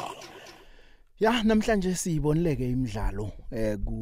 [1.21, 3.95] Ya namhlanje siyibonileke imidlalo eh ku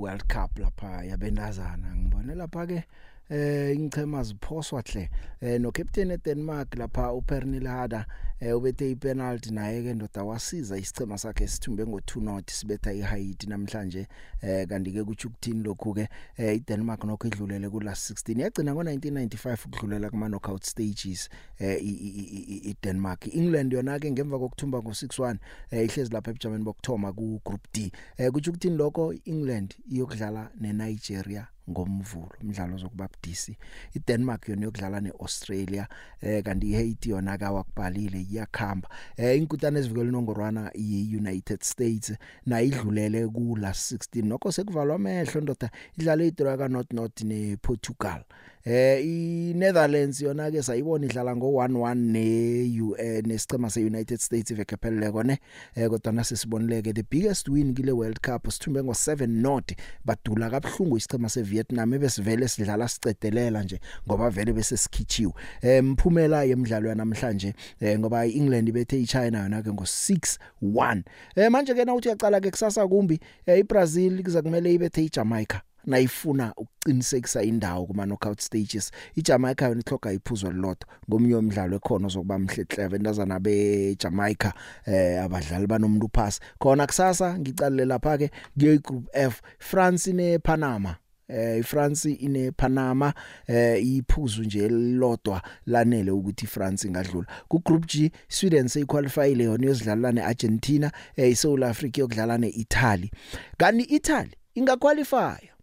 [0.00, 1.96] World Cup lapha yabentazana.
[1.96, 2.84] Ngibone lapha ke
[3.28, 5.10] eh ingchema ziphoswa hle.
[5.40, 8.06] Eh no captain eDenmark lapha uPernille Harder
[8.40, 14.06] eh ubethe ipenalty naye ke ndoda wasiza isichema sakhe sithumbe ngo2 not sibetha iHaiti namhlanje.
[14.42, 18.72] Eh kanti ke kuthi ukuthini lokhu ke eh iDenmark nokho idlulele ku last 16 yagcina
[18.72, 25.36] ngo1995 ukudlulela kuma knockout stages eh iDenmark iEngland yona ke ngemva kokuthumba ngo61
[25.70, 27.92] eh ihlezi lapha eBgermany bokthoma ku group D.
[28.16, 29.14] Eh kuthi ukuthini lokho?
[29.24, 33.56] England iyokudlala neNigeria ngomvulo umdlalo zokubabudisi
[33.94, 35.88] iDenmark yona yokudlala neAustralia
[36.20, 38.88] eh kanti iHaiti yona ka wakubhalile iyakhamba.
[39.16, 42.12] Eh inkutane ezivikela inongorwana iUnited States
[42.46, 48.24] na idlulele ku last 16 nokho sekuvalwa amehlo ndoda idlale idraga not not nePortugal.
[48.68, 55.38] Eh iNetherlands yona ke sayibona idlala ngo 1-1 ne nesicema seUnited States vekepheleko ne
[55.74, 59.72] eh kodwa nasisibonileke the biggest win kule World Cup sithumbe ngo 7 not
[60.04, 65.32] badula kabhlungu isicema seVietnam ebesivele sidlala sicedelela nje ngoba vele bese sikhichiwe.
[65.62, 71.02] Eh mphumela yemidlalo yanamhlanje eh ngoba iEngland ibethe iChina yona ke ngo 6-1
[71.36, 75.67] eh manje ke na uthi uyaqala ke kusasa kumbi eh, iBrazil kuza kumele ibethe iJamaica.
[75.88, 78.90] Nayifuna ukuqinisekisa indawo kuma knockout stages.
[79.14, 84.52] iJamaica yona ihloga iphuzo lilodwa ngomnye umdlalo ekhona ozokuba mhle clever ndazana beJamaica
[84.86, 89.42] eh abadlali banomuntu pass khona kusasa ngicalile lapha ke kuye group F.
[89.58, 90.96] France nePanama
[91.28, 93.14] eh iFrance ine Panama
[93.46, 97.26] eh iphuzu nje lodwa lanele ukuthi iFrance ingadlula.
[97.48, 103.10] Ku group G Sweden seyiqualifyile yona yozidlala neArgentina eh iSouth Africa yokudlala neItaly.
[103.58, 105.57] Kanti Italy ingaqualify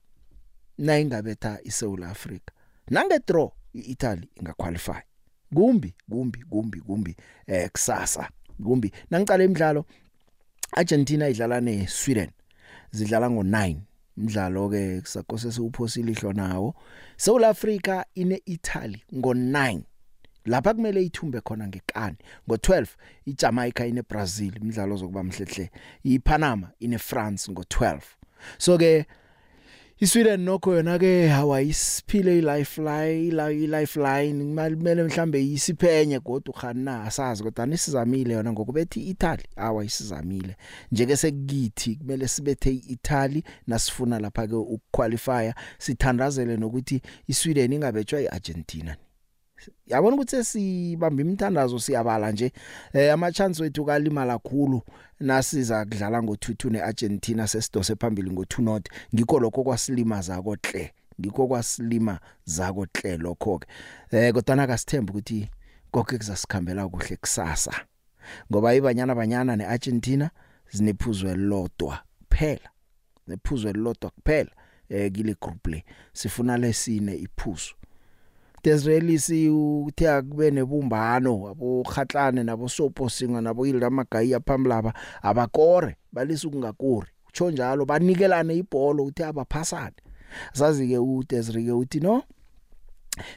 [0.77, 2.51] na ingabetha iSouth Africa
[2.88, 5.01] nange draw iItaly ingaqualify.
[5.53, 7.15] Kumbi kumbi kumbi kumbi
[7.47, 8.29] eh kusasa
[8.63, 8.91] kumbi.
[9.11, 9.85] Nangicala imidlalo
[10.71, 12.29] Argentina idlala neSweden
[12.91, 13.75] zidlala ngo9
[14.17, 16.75] umdlalo ke kusakose siwuphosile ihlo nawo.
[17.17, 19.81] South Africa ine Italy ngo9
[20.45, 22.17] lapha kumele ithumbe khona ngekani?
[22.47, 22.88] Ngo12
[23.25, 25.71] iJamaica ine Brazil umdlalo ozokuba mhlehle
[26.03, 28.01] iPanama ine France ngo12
[28.57, 29.05] so ke
[29.99, 37.65] iSweden nokho yona ke hawayisiphile ilifeline la ilifeline kumele mhlambe isiphenye kodwa khana asazi kodwa
[37.65, 40.55] nisizamile yona ngokubethi iItaly awayisizamile
[40.91, 48.97] njeke sekukithi kumele sibethe iItaly nasifuna lapha ke ukuqualify sithandazele nokuthi iSweden ingabetshwa iArgentina.
[49.88, 52.51] Yabona ukuthi sibamba imithandazo siyabala nje.
[52.93, 54.82] Eh ama chance wethu kalima kakhulu
[55.19, 62.88] nasiza kudlala ngo2-2 neArgentina sesidose phambili ngo2 not ngikho lokho kwasilimaza kohle ngikho kwasilima zako
[62.93, 63.67] hle lokho ke
[64.12, 65.49] eh kodwa nakasithemba ukuthi
[65.91, 67.73] konke kuzasikhambela kuhle kusasa.
[68.51, 70.30] Ngoba ibanyana banyana neArgentina
[70.71, 71.99] zinephuzo elilodwa
[72.30, 72.69] kuphela
[73.28, 74.51] nephuzo elilodwa kuphela
[74.89, 75.86] eh kile group le.
[76.13, 77.73] Sifuna lesine iphuzo
[78.65, 87.08] Desirelisi uthe akube nebumbano abokhatlane nabo sopo singa nabo Hilda Magayi phambili abakore balisa ukungakori.
[87.30, 89.95] Utsho njalo banikelane ibhola uthi abaphasane.
[90.54, 92.23] Sazi ke uDesireke uthi no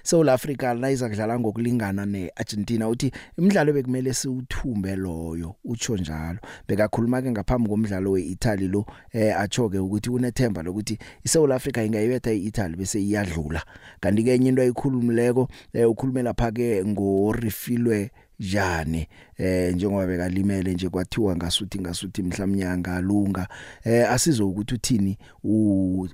[0.02, 6.38] South Africa layiza kudlala ngokulingana neArgentina uthi imidlalo bekumele siuthumbe loyo utsho njalo.
[6.68, 12.32] Bekakhuluma ke ngaphambi komdlalo weItaly lo eh atsho ke ukuthi unethemba lokuthi iSouth Africa ingayibetha
[12.32, 13.62] iItaly bese iyadlula.
[14.00, 20.88] Kanti ke enye into ayikhulumileko eh ukhulume lapha ke ngorifilwe jane eh njengoba bekalimele nje
[20.88, 23.48] kwathiwa ngasuthi ngasuthi mhlawumnyanga alunga
[23.84, 26.08] eh asizo ukuthi uthini u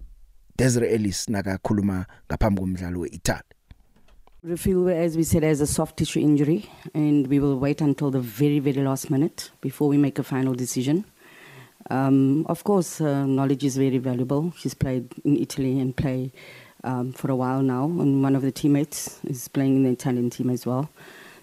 [0.56, 3.42] Desiree Ellis nakakhuluma ngaphambi komdlalo weItaly
[4.44, 8.20] Refill, as we said, has a soft tissue injury, and we will wait until the
[8.20, 11.06] very, very last minute before we make a final decision.
[11.88, 14.52] Um, of course, uh, knowledge is very valuable.
[14.58, 16.30] She's played in Italy and play
[16.84, 20.28] um, for a while now, and one of the teammates is playing in the Italian
[20.28, 20.90] team as well.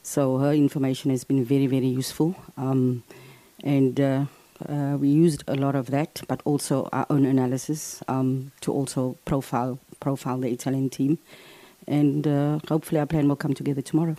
[0.04, 3.04] So her information has been very, very useful, um,
[3.64, 4.26] and uh,
[4.70, 9.18] uh, we used a lot of that, but also our own analysis um, to also
[9.26, 11.20] profile profile the Italian team
[11.88, 14.16] and uh, hopefully our plan will come together tomorrow.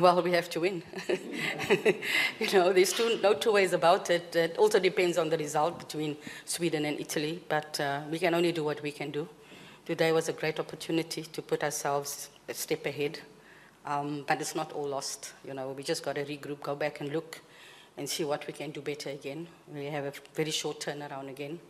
[0.00, 0.82] Well, we have to win.
[2.40, 4.34] you know, there's two, no two ways about it.
[4.34, 8.50] It also depends on the result between Sweden and Italy, but uh, we can only
[8.50, 9.28] do what we can do.
[9.86, 13.20] Today was a great opportunity to put ourselves a step ahead,
[13.86, 15.32] um, but it's not all lost.
[15.46, 17.40] You know, we just got to regroup, go back and look
[17.96, 19.46] and see what we can do better again.
[19.72, 21.60] We have a very short turnaround again.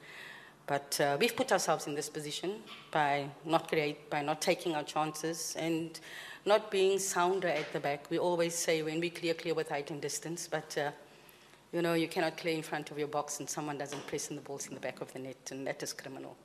[0.66, 4.82] But uh, we've put ourselves in this position by not create, by not taking our
[4.82, 6.00] chances and
[6.46, 8.10] not being sounder at the back.
[8.10, 10.90] We always say when we clear, clear with height and distance, but uh,
[11.72, 14.36] you know, you cannot clear in front of your box and someone doesn't press in
[14.36, 16.36] the balls in the back of the net, and that is criminal.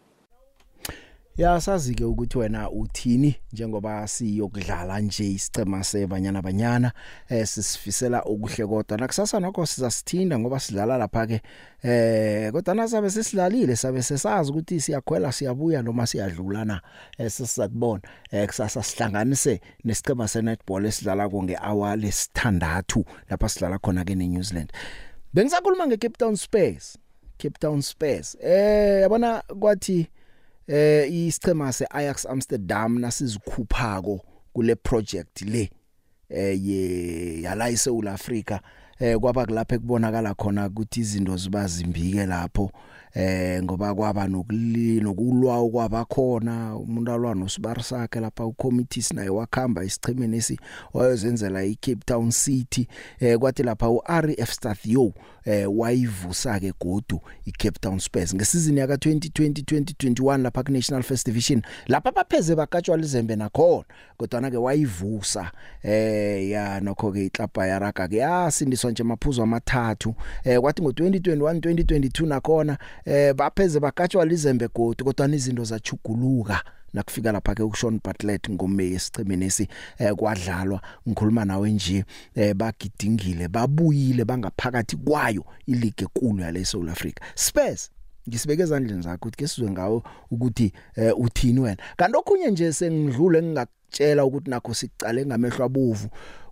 [1.39, 6.91] Ya sazi ke ukuthi wena uthini njengoba siyokudlala nje isicema sebanyana banyana
[7.29, 8.97] eh sisifisela okuhle kodwa.
[8.97, 11.41] Nakusasa nokho sizasithinda ngoba sidlala lapha ke
[11.83, 16.81] eh kodwa nasabe sisidlalile sabe sesazi ukuthi siyakhwela siyabuya noma siyadlula na
[17.17, 24.43] esisakubona eh kusasa sihlanganise nesicema senetball esidlala ko ngehour lesithandathu lapha sidlala khona ke neNew
[24.43, 24.73] Zealand.
[25.33, 26.97] Bengisakhuluma ngeCape Town Spurs
[27.37, 28.37] Cape Town Spurs.
[28.41, 30.09] Eh yabona kwathi
[30.69, 34.21] eh isichema seAjax Amsterdam nasizikhuphako
[34.53, 35.69] kule project le
[36.29, 38.59] eh ye yala eSouth Africa
[38.99, 42.71] eh kwaba kulapha ekubonakala khona ukuthi izinto ziba zimbike lapho
[43.13, 50.37] eh ngoba kwaba nokuli nokulwa okwabakhona umuntu alwa nosibari sakhe lapha ucommittee sinaye wakhamba isichimeni
[50.37, 50.59] esi
[50.93, 52.87] wayozenzela iCape Town City
[53.19, 55.13] eh kwathi lapha uRF Stathio
[55.49, 61.25] eh wayivusa ke godu iCape Town Spurs ngesizini yaka 2020 2021 lapha ku National First
[61.25, 63.85] Division lapha bapheze bakatshwa lizembe nakhona
[64.17, 65.51] kodwa ke wayivusa
[65.83, 70.15] eh ya nokho ke iklapa yaraga ke yasindiswa nje amaphuzu amathathu.
[70.43, 77.31] Eh kwathi ngo 2021 2022 nakhona eh bapheze bakatshwa lizembe godu kodwa izinto zachuguluka nakufika
[77.31, 84.25] lapha ke uShawn Bartlett ngomey esichimeni esi eh, kwadlalwa ngikhuluma nawe nje eh, bagidingile babuyile
[84.25, 87.91] bangaphakathi kwayo ileague enkulu yale South Africa Spurs
[88.29, 91.77] ngisibeke ezandleni zakho ukuthi ke sizwe ngawo ukuthi eh, uthini wena.
[91.97, 93.41] Kanti okhunye nje sengidlule
[93.89, 96.09] ngingakutshela ukuthi nakho sicale ngamehlo abovu.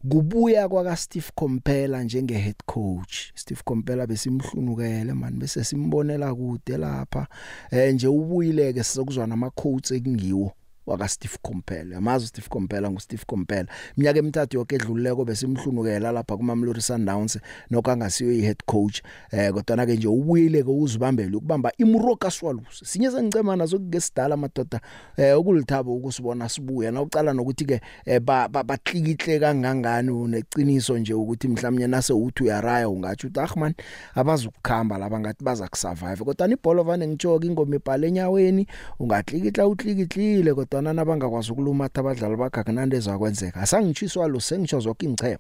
[0.10, 3.32] Kubuya kwaka Steve Compella njenge head coach.
[3.36, 7.28] Steve Compella besimhlunukele man bese simbonela kude lapha.
[7.72, 10.52] Eh nje ubuyileke sizokuzwa nama quotes ekungiwo.
[10.88, 16.38] Waka Steve Compella yamazi Steve Compella ngu Steve Compella iminyaka emithathu yonke edlulileko besimhlunukela lapha
[16.38, 21.72] kuma Mamelodi Sundowns nokangasiyo i head coach eh kodwa ke nje ubuyile ke uzibambele ukubamba
[21.78, 24.82] iMuroka Swallows sinye sengicema nazo kugesidala madoda
[25.18, 26.92] eh ukulithabo ukusibona sibuya.
[26.92, 27.82] Na ucala nokuthi ke
[28.64, 33.74] batlikihle kangangani uneqiniso nje ukuthi mhlawumnye nase uthi uyaraya ungathi uthi ahman
[34.16, 36.24] abazukukhamba laba ngathi baza kusurvive.
[36.24, 38.68] Kodwa ibhola vane ngitshoka ingoma ibhale enyaweni
[39.00, 45.40] ungatlikihla utlikihlile kodwa kodwa nabangakwazi ukulumatha abadlali bakhe akunanto ezakwenzeka asangitshiswa lo sengitsho zonke ingchema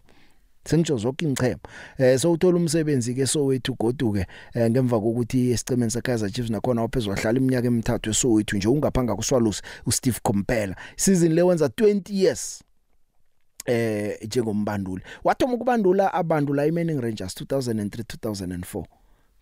[0.65, 1.59] sengitsho zonke ingchema
[1.97, 6.81] eh so uthola umsebenzi ke so wethu goduke eh, ngemva kokuthi esicemeni seKaizer Chiefs nakhona
[6.81, 12.13] waphezulu wahlala iminyaka emithathu so wethu nje ungaphanga kuswalusi uSteve Compella season le wenza 20
[12.13, 12.63] years
[13.65, 15.03] eh njengombanduli.
[15.23, 18.83] Wathoma ukubandula abandula iManning Rangers 2003 2004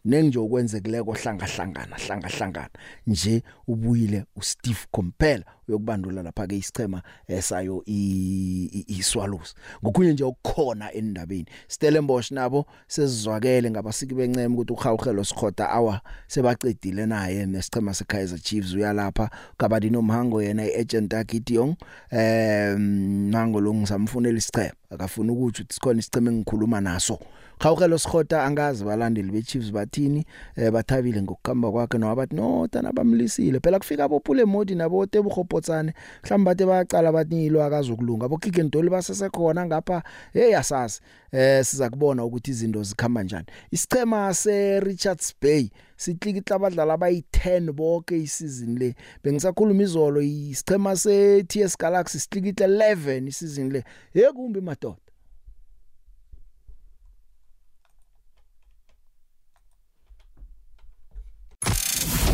[0.06, 2.70] nenje okwenzekileko hlanga hlangana hlanga hlangana
[3.08, 9.56] nje ubuyile uSteve Compella uyokubandula lapha ke isichema esayo iSwallows.
[9.84, 17.46] Ngokunye nje ukukhona endabeni Stellenbosch nabo sezizwakele ngabasiki benceme ukuthi ukhawukhelo sikhoda awa sebaqedile naye
[17.46, 21.76] nesichema seKaizer Chiefs uyalapha kabadino mhango yena iagent akitiyong
[22.12, 27.20] eh nango lo ngisamfunela isichema akafuna ukuthi sikhona isicheme engikhuluma naso.
[27.60, 30.26] Khawukelo Sikhota angazi balandeli beChiefs bathini
[30.56, 33.60] eh bathabile ngokukhamba kwakhe nowabathi no tana bamlisile.
[33.60, 35.06] Phela kufika abopule modi nabo
[35.56, 40.04] tebuhopotsane mhlawumbe bathe bayacala bathi yilo akazokulunga abo Kick and Dolly basesekhona ngapha.
[40.34, 46.92] Hey asasi eh siza kubona ukuthi izinto zikhamba kanjani isichema se Richards Bay sitlikitla abadlali
[46.92, 48.96] abayi10 bonke isizini le.
[49.24, 53.84] Bengisakhuluma izolo isichema se TS Galaxy sitlikitla 11 isizini le.
[54.14, 55.05] Yekumbi madoda.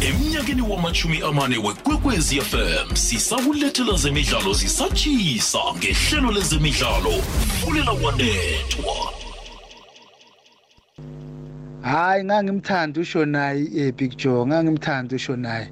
[0.08, 7.12] Emnyakeni wamachumi amane wekwekwezi fm sisakulethela zemidlalo zisatshisa ngehlelo lezemidlalo.
[7.62, 9.14] Fulela wanethwa
[11.82, 15.68] hayi ngangimthanda ushonayi eh Big Joe ngangimthanda ushonayi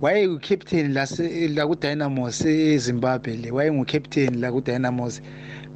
[0.00, 1.06] waye ucaptain la
[1.54, 5.20] la ku Dynamos eZimbabwe le waye ngucaptain la ku Dynamos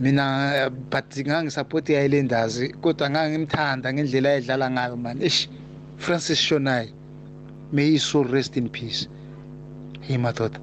[0.00, 5.22] mina but ngangisupport Islanders kodwa ngangimthanda ngendlela ayedlala ngayo man.
[5.22, 5.48] Ish
[5.98, 6.99] Francis Shonayi
[7.72, 9.08] may his soul rest in peace.
[10.00, 10.60] Hey madoda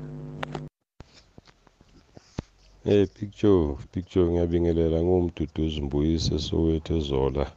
[2.83, 7.51] Hey picture picture ngiyabingelela ngumduduzi mbuyise sowethu ezola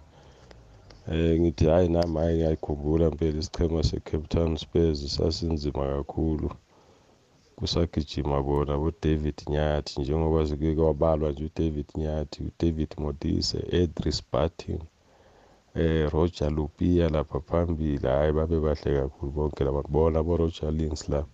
[1.12, 6.50] eh ngithi hayi nami hayi ngiyayikhumbula impela isichema seCape Town Spurs sasinzima kakhulu
[7.56, 10.00] kusagijima bona boDavid Nyathi.
[10.00, 14.80] Njengoba zike kwabalwa nje uDavid Nyathi uDavid Modise Edris Barton
[15.74, 21.09] eh Roger Lupia lapha phambili hayi babe bahle kakhulu bonke labantu bona bo Roger Links
[21.09, 21.24] la.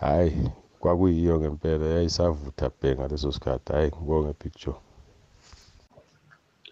[0.00, 0.32] Hayi
[0.80, 3.72] kwakuyiyo ngempela yayisavutha bhenga leso sikhathi.
[3.72, 4.76] Hayi ngibonge picture.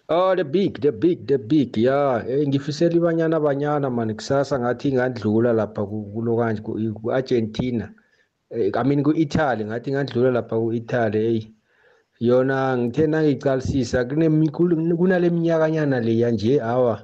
[0.09, 4.93] Oh the big the big the big yeah eh ngifisela ibanyana banyana man kusasa ngathi
[4.93, 7.89] ngandlula lapha kulo kanje ku Argentina
[8.51, 11.55] eh I mean ku Italy ngathi ngandlula lapha ku Italy hey.
[12.19, 14.05] Yona ngithe nangicalisisa
[14.97, 16.95] kunale minyakanyana leya nje hawa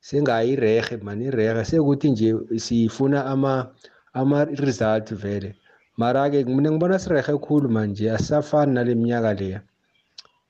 [0.00, 3.70] sengayirehe man irehe sekuthi nje sifuna ama
[4.12, 5.54] ama result vele.
[5.96, 9.60] Mara ke mina ngibona sirehe khulu manje asafani nale minyaka leya.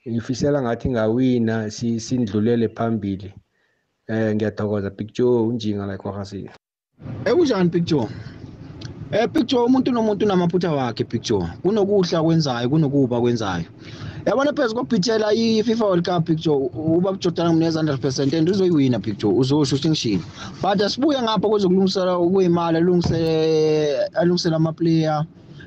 [0.09, 3.35] Ngifisela ngathi ngawina sindlulele phambili.
[4.07, 6.51] Eh ngiyathokoza picture unjinga la kwagasini
[7.25, 8.09] ekunjani picture
[9.15, 11.47] eh picture umuntu nomuntu unamaphutha wakhe picture.
[11.63, 13.65] Kunokuhla kwenzayo kunokuba kwenzayo.
[14.27, 19.33] Yabona phezulu kokubhithela i-fifa world cup picture ubaba jordan ngineza 100 and uzoyiwina picture.
[19.33, 20.23] Uzosho ukuthi ngishini
[20.63, 25.25] but asibuye ngapha kwezokulungisela kuyimali alungisele alungisele amaplayer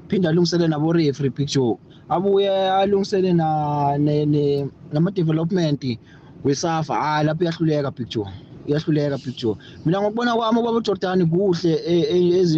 [0.10, 1.78] phinde alungisele nabo referee picture.
[2.10, 3.98] Abuye alungisele na
[4.94, 6.00] nama-development
[6.44, 8.28] wesafa hayi lapho iyahluleka picture.
[8.68, 9.56] Iyahluleka picture
[9.86, 11.74] mina ngokubona kwami ubaba uJordan kuhle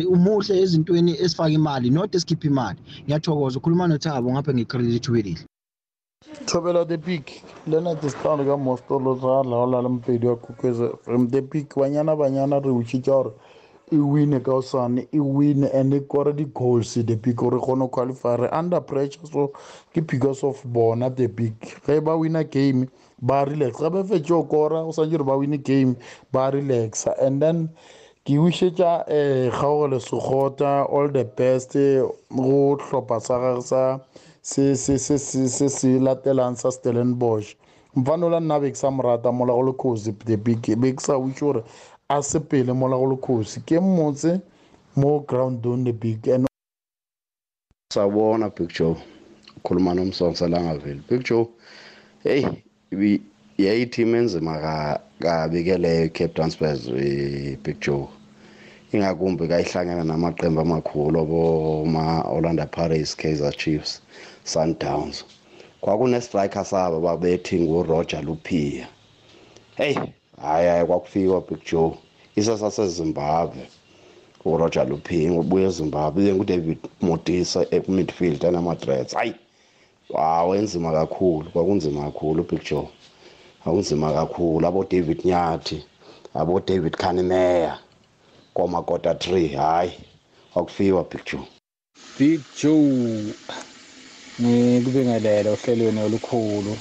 [0.07, 2.79] umuhle ezintweni esifaka imali not esikhipha imali.
[3.05, 5.45] Ngiyathokoza ukhuluma noThabo ngapha ngicredit welile
[6.45, 11.27] thobela the peak lena discount ka mostolo sa la la la mpedi wa kukweza from
[11.29, 11.75] the peak.
[11.75, 13.31] Banyana banyana re utsitsa gore
[13.91, 18.35] e wine ka osane e wine and e kore di-goals the peak gore kgone qualify
[18.35, 19.25] re under pressure.
[19.31, 19.53] So
[19.93, 21.81] ke because of bona the peak.
[21.85, 22.89] Ge ba wina game
[23.21, 25.95] ba relax ga ba fetse o kora o santse re ba wine game
[26.31, 27.69] ba relaxa and then
[28.25, 31.73] ke wišetša um kgaogele segota all the best
[32.29, 33.99] go hlopha sa gage sa
[34.41, 37.55] se se se se se se latelang sa stellenbosch.
[37.95, 41.13] Mfanola nna be ke sa morata mola go le kgosi the big be ke sa
[41.17, 41.63] wiše gore
[42.09, 43.61] a se pele mola go le kgosi.
[43.65, 44.41] Ke mmotse
[44.95, 46.47] mo groundon the big and
[47.93, 48.95] sawubona big joe.
[49.57, 51.47] Ukhuluma nomsonsa langaveli big joe
[52.23, 52.63] heyi
[53.57, 58.07] yayithim enzima kabi ke leyo i-captain spurs i-big joe.
[58.93, 64.01] Ingakumbi kayihlangana namaqembu amakhulu oboma-orlando pirates kaizer chiefs
[64.43, 65.23] sundowns
[65.81, 68.87] kwakunestriker sabo babethi nguroger lupia.
[69.77, 69.95] Heyi
[70.41, 71.97] hhayi hayi kwakufikwa big joe.
[72.35, 73.67] Isasasezimbabwe
[74.45, 79.35] uroger lupia ngobuye ezimbabwe iye ngudavid modisa emidfield enama-dreads hayi
[80.09, 82.89] waw enzima kakhulu kwakunzima kakhulu big joe.
[83.65, 84.67] Akunzima kakhulu.
[84.67, 85.85] Abo-david nyathi
[86.35, 87.79] abo-david canimeya
[88.55, 89.93] komakota tree hhayi
[90.53, 91.47] kwakufiwa big joe.
[92.19, 93.35] Big joe
[94.41, 96.79] ngikubingelele ohlelweni olukhulu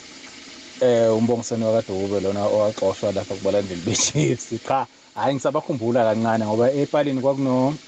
[0.81, 7.79] eh umbongiseni wakadube lona owaxoshwa lapha kubalandeli beChiefs cha hayi ngisabakhumbula kancane ngoba epalini kwakuno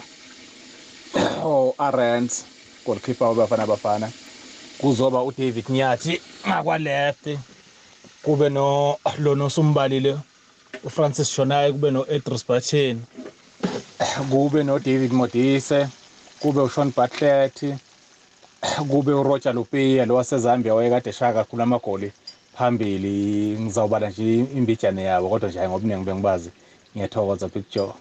[1.45, 2.49] oh Arends
[2.86, 4.12] goalkeeper wabafana bafana.
[4.81, 7.39] Kuzoba uDavid Nyathi ngakwa left
[8.22, 10.16] kube no lona sombalile
[10.85, 13.01] uFrancis Shonai kube no Edris Bachen
[14.31, 15.89] kube no David Modise
[16.41, 17.64] kube uSean Bartlett
[18.91, 22.12] kube uRoger Lupia lo waseZambia wayekade shaya kakhulu amagoli
[22.59, 23.59] phambili.
[23.61, 26.51] Ngizawubala nje imbijane yabo kodwa nje ngobuningi bengibazi.
[26.97, 27.93] Ngiyathokoza Big Joe.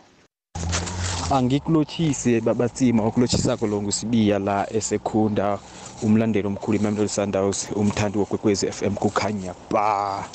[1.29, 5.59] Angikulothise babatsima okulothisa kolongo sibiya la esekhunda.
[6.01, 10.25] Umlandeli omkhulu iMamelodi Sundowns umthandi wogwegwezi FM kukhanya ba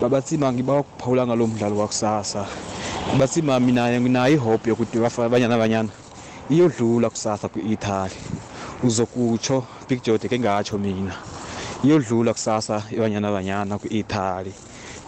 [0.00, 2.46] babatsima ngiba ukuphawula ngalomdlalo wakusasa.
[3.18, 5.90] Batsima mina nginayo ihope yokuthi bafaka abanyana abanyana
[6.50, 8.14] iyodlula kusasa ku-Italy.
[8.84, 11.14] Uzokutsho Big Joe ke ngatsho mina
[11.82, 14.52] iyodlula kusasa ibanyana banyana ku-Italy.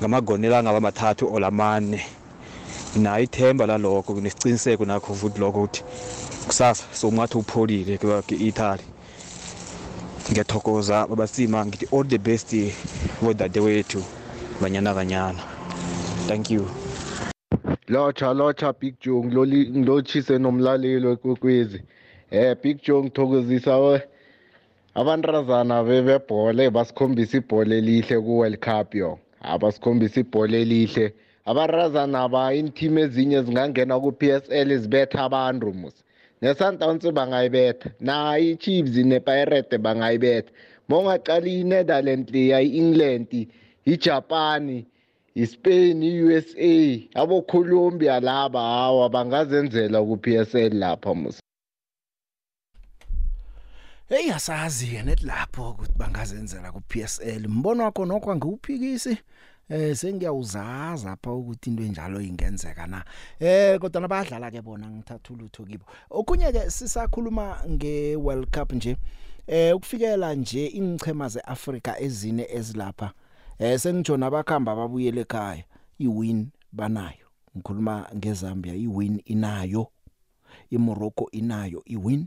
[0.01, 2.20] Ngamagonela ngaba mathathu olamane.
[2.97, 5.83] Nayo ithemba lalokho kunesiciniseko nakho futhi lokho ukuthi
[6.47, 8.83] kusasa sokungathi upholile ke-Italy
[10.31, 12.55] ngiyathokoza babasima ngithi all the best
[13.23, 14.03] vodadewethu
[14.61, 15.41] banyana banyana
[16.29, 16.67] thank you.
[17.89, 21.83] Lotsha lotsha big joe ngilotshise nomlaleli wekwekwezi.
[22.31, 24.03] Eh big joe ngithokozisa we.
[24.95, 29.19] Abantrazana bebebhole basikhombisa ibhole elihle ku-world cup yo.
[29.43, 31.13] Abasikhombisa ibhole elihle.
[31.51, 35.97] Abarazana ba iinteam ezinye zingangena ku-PSL zibetha abantu mus
[36.41, 37.89] ne-Sundowns bangayibetha.
[38.01, 40.51] Nayo i-Chiefs ne-Pirates bangayibetha.
[40.89, 43.31] Mongaqala i-Netherlands leya i-England
[43.93, 44.85] i-Japan
[45.35, 46.75] i-Spain i-USA
[47.21, 51.39] abo-Colombia laba hawa bangazenzela ku-PSL lapha mus
[54.11, 59.15] Hey asazi ke net lapho ukuthi bangazenzela ku PSL mbono wakho nokho ngiwuphikisi
[59.71, 63.05] eh sengiyawuzaza apha ukuthi into enjalo ingenzeka na.
[63.39, 65.85] Eh kodwa nabadlala ke bona ngithatha ulutho kibo.
[66.11, 68.97] Okunye ke sisakhuluma nge World Cup nje
[69.47, 73.13] eh ukufikela nje ingchema zeAfrika ezine ezilapha
[73.59, 75.65] eh sengijona abakhamba babuyele ekhaya
[75.99, 77.31] iwin banayo.
[77.57, 79.91] Ngikhuluma ngeZambia iwin inayo.
[80.71, 82.27] iMorocco inayo iwin.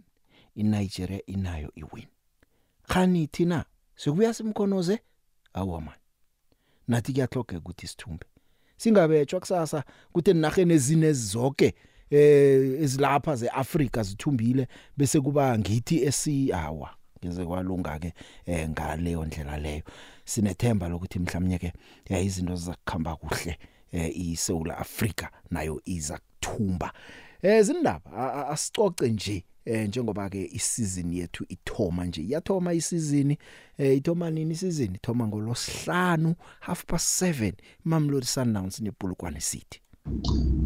[0.56, 2.08] iNigeria inayo iwin.
[2.88, 3.66] Khani thina
[3.96, 5.00] sikubuya simkhonoze?
[5.54, 5.91] Awama
[6.88, 8.25] nathi kuyahloga ukuthi sithumbe
[8.77, 11.73] singabetshwa kusasa kuthi enarheni ezine zonke
[12.09, 14.67] eh ezilapha zeAfrika zithumbile
[14.97, 16.89] bese kuba ngithi esihawa
[17.25, 18.13] ngeze kwalunga ke
[18.45, 19.84] eh ngaleyo ndlela leyo.
[20.25, 21.73] Sinethemba lokuthi mhlawumnye ke
[22.09, 23.57] izinto zizakukhamba kuhle
[23.91, 26.93] eh iSouth Africa nayo iza kuthumba
[27.41, 29.43] eh zindaba asicoce nje.
[29.66, 33.38] Eh njengoba ke isizini yethu ithoma nje iyathoma isizini
[33.78, 37.53] eh ithoma nini isizini ithoma ngolosihlanu half past 7
[37.86, 39.80] Mamelodi Sundowns neBulukwane City.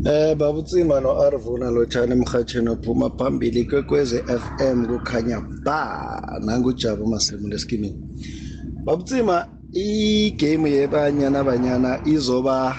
[0.05, 7.47] Eh babutsima no Arvuna lo Chana emhatheni ophuma phambili kwekweze FM kukhanya ba nangujabu masemu
[7.47, 7.99] leskimini
[8.83, 12.77] babutsima igame yebanyana banyana izoba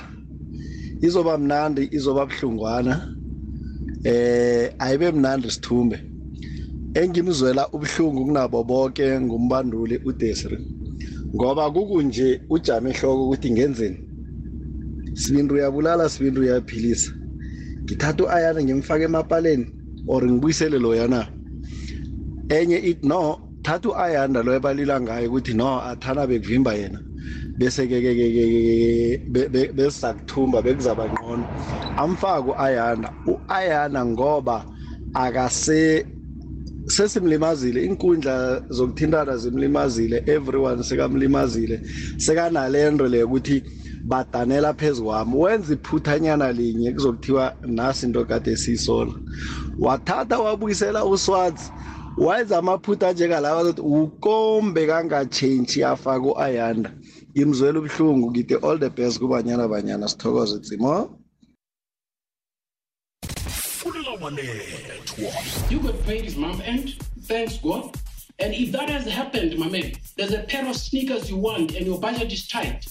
[1.01, 3.15] izoba mnandi izoba buhlungwana.
[4.05, 6.08] Eh ayibe mnandi sithumbe.
[7.01, 10.59] Engimzwela ubhlungu kunabo bonke ngumbanduli uDesri
[11.35, 13.99] ngoba kukunje ujame ehloko ukuthi ngenzeni?
[15.15, 17.11] Sibintu uyabulala sibintu uyaphilisa.
[17.85, 19.67] Ngithatha u-ayana ngimfake emapaleni
[20.07, 21.21] or ngibuyisele loyana
[22.49, 23.21] enye ithi no
[23.63, 27.01] thatha u-ayanda loyo balila ngayo ukuthi no athana bekuvimba yena.
[27.59, 28.45] Bese ke ke ke
[29.77, 31.45] besizakuthumba bekuzaba ngqono
[32.03, 34.57] amfake u-ayanda u-ayana ngoba
[35.13, 36.18] akase
[36.89, 41.81] sesimlimazile inkundla zokuthintana zimlimazile everyone sekamlimazile.
[42.17, 43.63] Sekanalento le ukuthi
[44.05, 45.35] badanela phezu kwami.
[45.37, 49.13] Wenza iphuthanyana linye kuzokuthiwa nasi into kade siyisola.
[49.79, 51.71] Wathatha wabuyisela uswazi
[52.19, 56.91] wayenza amaphutha njengalawa ukuthi ukombe kangatshentshi afaka u-ayanda
[57.37, 61.11] ngimzwela ubuhlungu ngithi all the best kubanyana banyana sithokoze tsimo
[65.71, 67.97] You got paid month end, thanks God.
[68.41, 71.87] And if that has happened, my man, there's a pair of sneakers you want and
[71.87, 72.85] your budget is tight.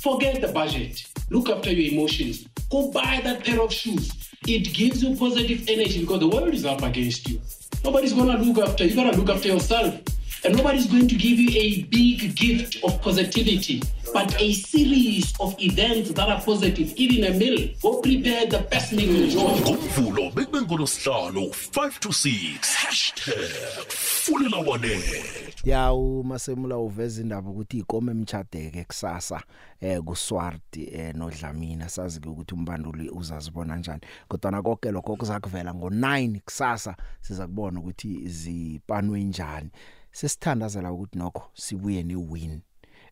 [0.00, 1.06] Forget the budget.
[1.30, 2.46] Look after your emotions.
[2.70, 4.12] Go buy that pair of shoes.
[4.46, 7.40] It gives you positive energy because the world is up against you.
[7.82, 8.94] Nobody's gonna look after you.
[8.94, 10.00] gotta look after yourself.
[10.44, 13.82] And nobody's going to give you a big gift of positivity,
[14.12, 17.70] but a series of events that are positive, even a meal.
[17.80, 19.60] Go prepare the best meal you enjoy.
[19.60, 28.12] ngomvulo bekube ngolosihlanu 5 to 6 hashtag fulela wanethu ya umasemula uveza indaba ukuthi ikome
[28.12, 29.42] emchadeke kusasa
[29.80, 36.40] eh kuSwarti eh noDlamina sazi ke ukuthi umbanduli uzazibona kanjani kodwa nakonke lokho kuzakuvela ngo9
[36.40, 39.70] kusasa siza kubona ukuthi zipanwe kanjani
[40.18, 42.60] sesithandazela ukuthi nokho sibuye newin.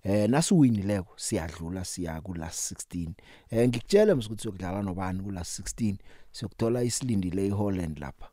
[0.03, 3.11] Eh nasiwinileko siyadlula siya ku last 16
[3.51, 5.97] eh ngikutshela mse ukuthi siyokudlala nobani ku last 16
[6.33, 8.27] siyokuthola isilindile eHolland lapha.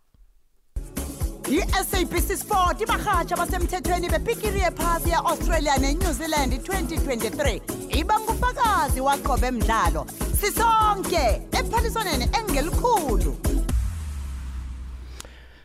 [1.49, 7.61] i-SABC Sport ibahatsha basemthethweni bepikiri yephasi ye-Australia ne-New Zealand 2023
[7.99, 10.05] ibanga ufakazi waqobe emdlalo
[10.41, 13.48] sisonke ephaliswaneni engelikhulu.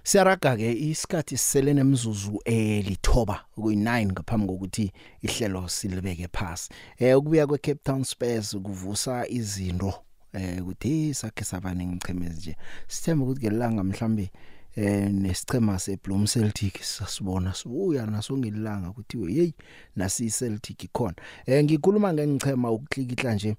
[0.06, 4.92] Siyaraga ke isikhathi sisele nemzuzu elithoba kuyi9 ngaphambi kokuthi
[5.22, 6.68] ihlelo silibeke phansi.
[6.98, 9.94] Eh ukubuya kweCape Town Spurs kuvusa izinto
[10.32, 12.56] eh ukuthi sakhe sabane ngichemezi nje.
[12.88, 14.30] Sithemba ukuthi ngelanga mhlambe
[14.76, 19.52] eh nesichema seBloem Celtic sasibona sibuya naso ngelanga ukuthi hey
[19.96, 21.16] nasi Celtic ikhona.
[21.46, 23.56] Eh ngikhuluma ngengchema ukuklikihla nje.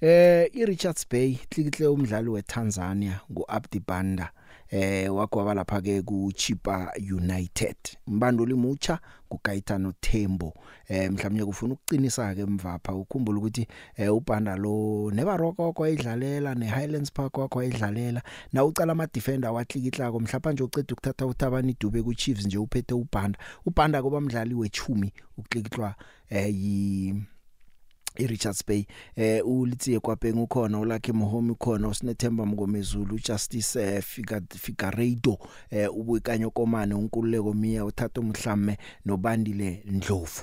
[0.00, 4.24] Eh iRichards Bay klikihle umdlali weTanzania nguAbdi Banda.
[4.24, 4.47] eh
[5.10, 7.76] wagwaba lapha ke ku Chipa United.
[8.06, 8.98] Mbanduli mucha
[9.28, 10.54] kuGaitano Thembo
[10.88, 17.38] eh mhlawumnye kufuna ukuqinisa ke emvapha ukhumbula ukuthi eh ubanda lo nebaroko kwayidlalela neHighlands Park
[17.38, 22.46] wakho ayidlalela na ucala ama defender wathlikihlako mhlawumbe nje ucede ukuthatha uThabani Dube ku Chiefs
[22.46, 25.94] nje uphethe ubanda ubanda kuba mdlali wechumi uklikihlwa
[26.30, 27.14] eh yi
[28.16, 28.86] iRichards Bay
[29.16, 35.38] eh ulitsiye kwapheng ukhona ulakhe Mohomi khona usinethemba Mngomezulu uJustice eh, Fika Fikaredo
[35.70, 40.42] eh ubuyikanyo komane unkululeko Mia uthatha umhlame nobandile Ndlovu.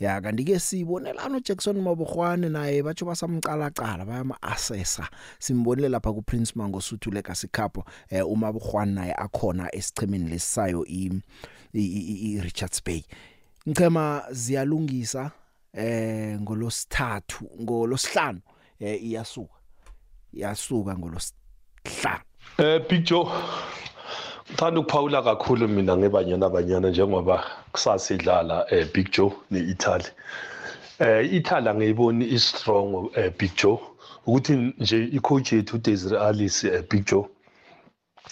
[0.00, 5.08] Ya kanti ke sibonelana uJackson Mabogwane naye batsho basamcala cala bayama assessa
[5.38, 7.78] simbonile lapha ku Prince Mangosuthu Legacy Cup
[8.10, 11.10] eh uMabogwane naye akhona esichemeni lesisayo i
[11.72, 13.04] i Richards Bay.
[13.68, 15.30] Ngichema ziyalungisa
[15.76, 18.40] eh ngolosithathu ngolosihlanu
[18.80, 19.54] eh iyasuka.
[20.32, 22.24] Iyasuka ngolosihlanu.
[22.58, 23.26] Eh Big Joe
[24.48, 30.04] ngithanda ukuphawula kakhulu mina ngebanyana abanyana njengoba kusasidlala eh Big Joe neItaly.
[30.98, 33.78] Eh iItaly ngiyiboni is strong eh Big Joe.
[34.26, 37.28] Ukuthi nje icoach yethu Desiree Alice eh Big Joe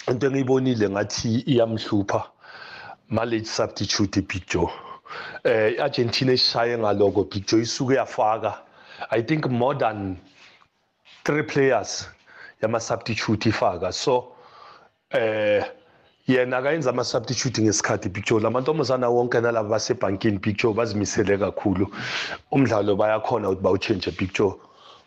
[0.07, 2.23] into engiyibonile ngathi iyamhlupha
[3.09, 4.69] malage substitute Big Joe.
[5.43, 8.53] Eh Argentina ishaye ngaloko Big Joe isuke yafaka.
[9.11, 10.17] I think more than
[11.23, 12.07] three players
[12.61, 13.93] yama substitute ifaka.
[13.93, 14.31] So
[15.11, 15.63] eh
[16.27, 21.87] yena akayenza ama substitute ngesikhathi Big Joe lamantombazana wonke nalabo basebankini Big Joe bazimisele kakhulu.
[22.51, 24.53] Umdlalo bayakhona ukuthi bawuchange Big Joe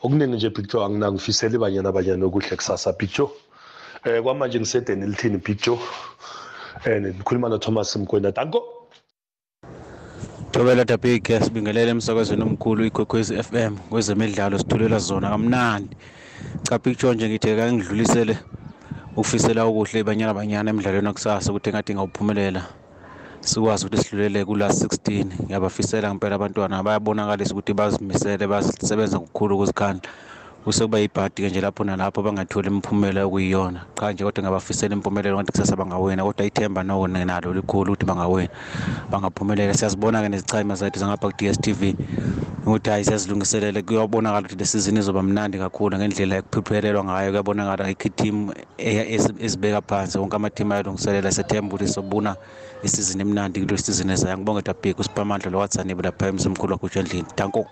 [0.03, 3.31] okuningi nje Big Joe anginakufisela ibanyana abanyana okuhle kusasa Big Joe
[4.05, 5.79] eh kwamanje ngisedeni elithini Big Joe
[6.85, 8.78] and nikhuluma noThomas Mkwena danko
[10.59, 15.97] Thobela Dabike sibingelele emsakazweni omkhulu ikwekwezi FM kwezemidlalo sithulela zona kamnandi.
[16.63, 18.39] Cha picture nje ngithe kangidlulisele
[19.13, 22.63] ukufisela okuhle ibanyana banyana emidlalweni wakusasa ukuthi engathi ngawuphumelela
[23.41, 30.11] sikwazi ukuthi sidlulele kula 16 ngiyabafisela ngempela abantwana bayabonakalisa ukuthi bazimisele basebenza ngokukhulu ukuzikhandla.
[30.65, 33.81] Kusekuba yibhadi-ke nje lapho nalapho bangatholi imiphumela okuyiyona.
[33.99, 38.49] Cha nje kodwa ngabafisela impumelelo kanti kusasa bangawina kodwa ithemba noko nalo likhulu ukuthi bangawina.
[39.11, 39.75] Bangaphumelela.
[39.75, 41.97] Siyazibona-ke nezichayima zethu zangapha ku-d s t v
[42.67, 47.31] ukuthi hayi siyazilungiselele kuyabonakala ukuthi le sizini izoba mnandi kakhulu ngendlela ekuphiphelelwa ngayo.
[47.31, 50.19] Kuyabonakala ayikho ithimu ezibeka phansi.
[50.19, 51.33] Wonke amathimu ayalungiselela.
[51.33, 52.37] Sethemba ukuthi sobuna
[52.83, 54.37] isizini emnandi kule sizini ezayo.
[54.37, 57.67] Ngibonge dabheki usiphamandla lo wathanibe lapha emzimkhulu wakhutsha endlini danko.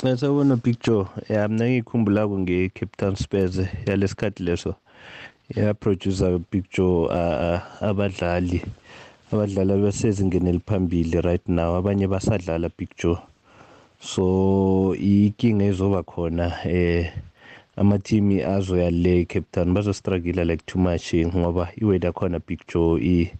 [0.00, 1.06] Sawubona Big Joe.
[1.28, 4.74] Ya mina ngikhumbula nge-Cape Town Spurs yalesikhathi leso
[5.54, 7.08] yaproducer Big Joe
[7.80, 8.62] abadlali
[9.32, 11.76] abadlali abasezingeni eliphambili right now.
[11.76, 13.18] Abanye basadlala Big Joe.
[14.00, 17.12] So inkinga ezoba khona eh
[17.76, 19.74] amathimi azoya le Cape Town.
[19.74, 23.30] Bazostruggle like too much ngoba iweather khona Big Joe i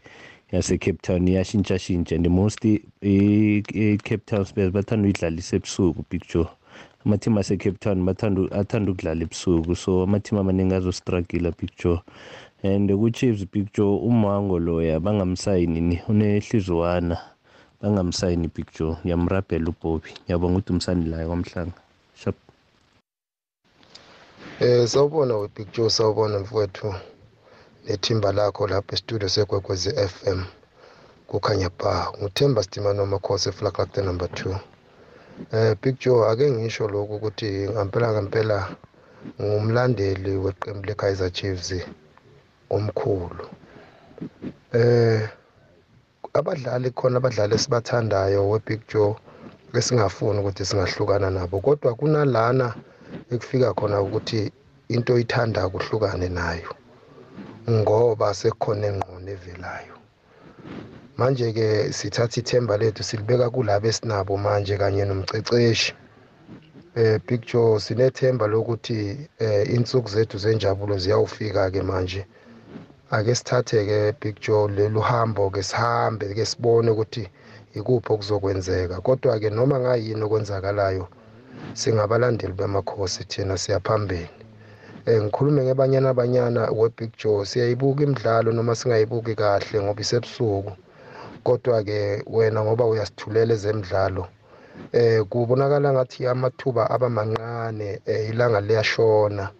[0.52, 6.48] yase-cape town iyashintsha-shintsha and most i-cape town spurs bathanda uyidlalisa ebusuku big joe.
[7.06, 12.02] Amathimu ase-cape town athanda ukudlala ebusuku so amathimu amaningi azostruggle big joe.
[12.62, 17.18] And ku-chiefs big joe umango loya bangamsayini ni unehlizwana.
[17.80, 18.96] Bangamsayini big joe.
[19.04, 20.10] Ngiyamrabhela ubobby.
[20.24, 21.72] Ngiyabonga ukuthi umsani layo kwamhlanga.
[22.14, 22.34] Shap
[24.60, 26.94] eh sawubona we-big joe sawubona mfowethu.
[27.86, 30.40] Nethimba lakho lapha estudio segwegwezi FM
[31.30, 34.58] kukhanya ba nguthemba Stima nomakhosi eflaglakte number 2
[35.52, 38.58] eh Big Joe ake ngisho lokho ukuthi ngampela ngampela
[39.40, 41.70] ngumlandeli weqembu leKaizer Chiefs
[42.70, 43.44] omkhulu.
[44.72, 45.28] Eh
[46.38, 49.16] abadlali khona abadlali esibathandayo weBig Joe
[49.78, 52.74] esingafuni ukuthi singahlukana nabo kodwa kunalana
[53.32, 54.52] ekufika khona ukuthi
[54.94, 56.70] into ithanda kuhlukane nayo.
[57.70, 59.94] Ngoba sekukhona engqondo evelayo.
[61.18, 65.92] Manje ke sithatha ithemba lethu silibeka kulabo esinabo manje kanye nomceceshi
[66.96, 72.26] eh Joe sinethemba lokuthi eh insuku zethu zenjabulo ziyawufika ke manje.
[73.10, 77.28] Ake sithathe ke Joe lelu hambo ke sihambe ke sibone ukuthi
[77.74, 79.00] ikuphi okuzokwenzeka.
[79.00, 81.08] Kodwa ke noma ngayini okwenzakalayo
[81.74, 84.39] singabalandeli bemakhosi thina siyaphambili
[85.10, 90.72] eh ngikhulume ngebanyana abanyana we Big Joe siyayibuka imidlalo noma singayibuki kahle ngoba isebusuku.
[91.44, 94.24] Kodwa ke wena ngoba uyasithulela ezemidlalo
[94.92, 97.88] eh kubonakala ngathi amathuba abamancane
[98.30, 99.50] ilanga liyashona.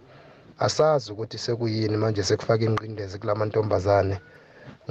[0.67, 4.17] Asazi ukuthi sekuyini manje sekufaka ingqindezi kulamantombazane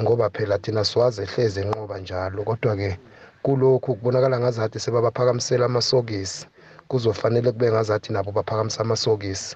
[0.02, 2.44] ngoba phela thina siwazi ehleze enqoba njalo.
[2.44, 3.00] Kodwa ke
[3.44, 6.48] kulokhu kubonakala ngazathi sebabaphakamisela amasokisi
[6.90, 9.56] kuzofanele kube ngazathi nabo baphakamisa amasokisi.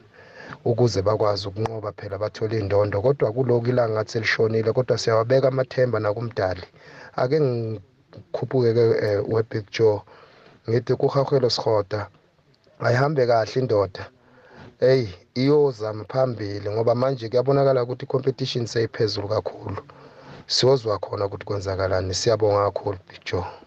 [0.65, 6.65] Ukuze bakwazi ukunqoba phela bathole indondo kodwa kuloko ilanga ngathi selishonile kodwa siyawabeka amathemba nakumdali.
[7.15, 8.83] Ake ngikhuphuke ke
[9.31, 10.01] we-Big Joe
[10.69, 12.07] ngithi kuhahwelo sihoda
[12.79, 14.03] ayihambe kahle indoda.
[14.79, 19.81] Hey iyozama phambili ngoba manje kuyabonakala ukuthi competition seyiphezulu kakhulu.
[20.47, 22.13] Siyozwa khona ukuthi kwenzakalani.
[22.13, 23.62] Siyabonga kakhulu Big Joe.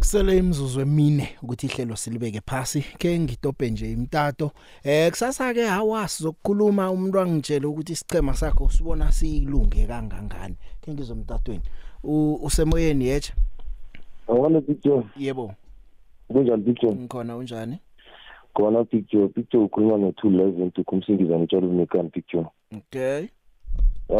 [0.00, 4.50] Kusele imizuzu emine ukuthi ihlelo silibeke phasi ke ngitope nje imtato.
[4.84, 10.56] Eh kusasa ke hawasi zokukhuluma umuntu angitshela ukuthi isicema sakho usibona silunge kangangani.
[10.80, 11.62] Ke ngizomtatweni.
[12.42, 13.32] Usemoyeni yecha
[14.28, 15.54] awona picture yebo.
[16.28, 17.78] Kunjani picture ngikhona unjani?
[18.54, 22.46] Khona picture picture ukhuluma no 211 kumsingizana utshalo umekani picture
[22.76, 23.28] okay.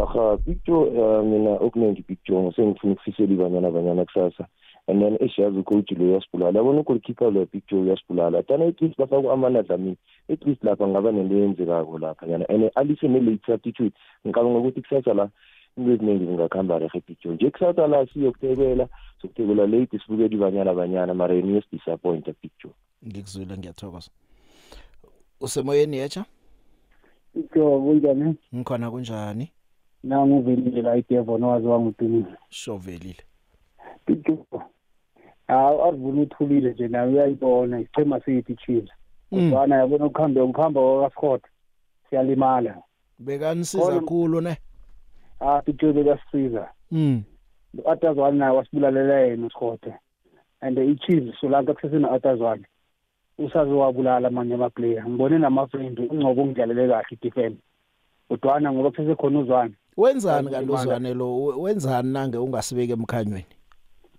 [0.03, 0.91] Aha picture
[1.23, 4.47] mina okuningi picture ngisengifuna ukufisela ibanyana abanyana kusasa.
[4.87, 9.29] And then esiyazi ucoach lo uyasibulala yabona ugolkeeper lo picture uyasibulala tana at least bafaka
[9.29, 9.97] u-amana dlamini
[10.29, 13.93] at least lapha ngaba nento eyenzekako lapha yana and alise ne-late attitude
[14.27, 15.29] ngicabanga ukuthi kusasa la
[15.77, 18.89] into eziningi zingakuhamba rehe picture nje kusasa la siyokuthekela
[19.23, 22.75] sokuthekela late sibukela ibanyana abanyana mara yena uyasi-disappointa picture
[23.07, 24.11] ngikuzwile ngiyathokoza.
[25.41, 26.25] Usemoyeni yecha
[27.35, 28.35] Ito kunjani?
[28.55, 29.51] ngikhona kunjani?
[30.05, 32.35] Nangu uvelile la idevon wazi wanguqinile.
[32.49, 33.23] shovelile
[34.13, 34.63] Ito.
[35.47, 38.91] Hawu avuna uthulile nje nawe uyayibona isichema sithi Chiefs.
[39.31, 41.43] Kodwa yabona ukuhamba ukuhamba kwaScott
[42.11, 42.83] siyalimala.
[43.19, 44.57] bekanisiza kakhulu ne
[45.41, 46.69] Ah Ito bekasiza.
[46.91, 47.23] mm
[47.87, 49.87] Atazwana naye wasibulalela yena uScott.
[50.61, 52.65] And iChiefs solanka kusesena Atazwana.
[53.39, 57.63] usazowabulala amanye amaplayer ngibone namafriend ungcobo ungidlalele kahle idefense
[58.29, 63.47] kodwana ngoba kusesekhona uzwana wenzani kanti uzwane lo wenzani nange ungasibeki emkhanyweni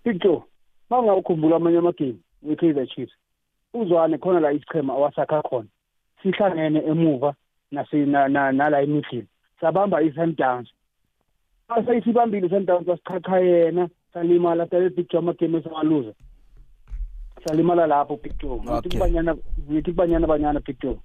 [0.04, 0.41] Picture
[0.89, 3.14] manga ukhumbula amanye amagame we-Kaizer Chiefs
[3.74, 5.68] uzwane khona la isichema awasakha khona
[6.24, 7.34] sihlangene emuva
[7.72, 9.28] nasina nala emidlini
[9.62, 10.70] sabamba i-Sundowns
[11.68, 16.14] asayisibambile i-Sundowns asichacha yena salimala tele picture amagame esangaluza
[17.45, 19.36] salimala lapho picture ngithi kubanyana
[19.70, 20.97] ngithi kubanyana banyana picture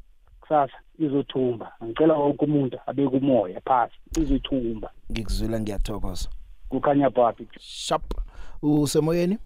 [0.46, 1.72] kusasa izothumba.
[1.84, 4.90] Ngicela wonke umuntu abeke umoya phasi izothumba.
[5.10, 6.28] Ngikuzwela ngiyathokoza.
[6.68, 8.14] Kukhanya ba picture sharp.
[8.62, 9.38] Usemoyeni?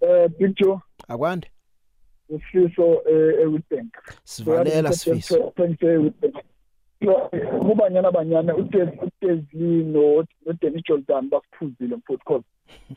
[0.00, 0.78] Eh picture
[1.08, 1.50] akwande.
[2.28, 3.02] Usiso
[3.40, 3.94] ewitbank
[4.24, 5.52] sivalela sifiso
[7.60, 10.24] kubanyana banyana utezi no
[10.60, 12.44] Dennis Jordan basiphuzile mfowethu cause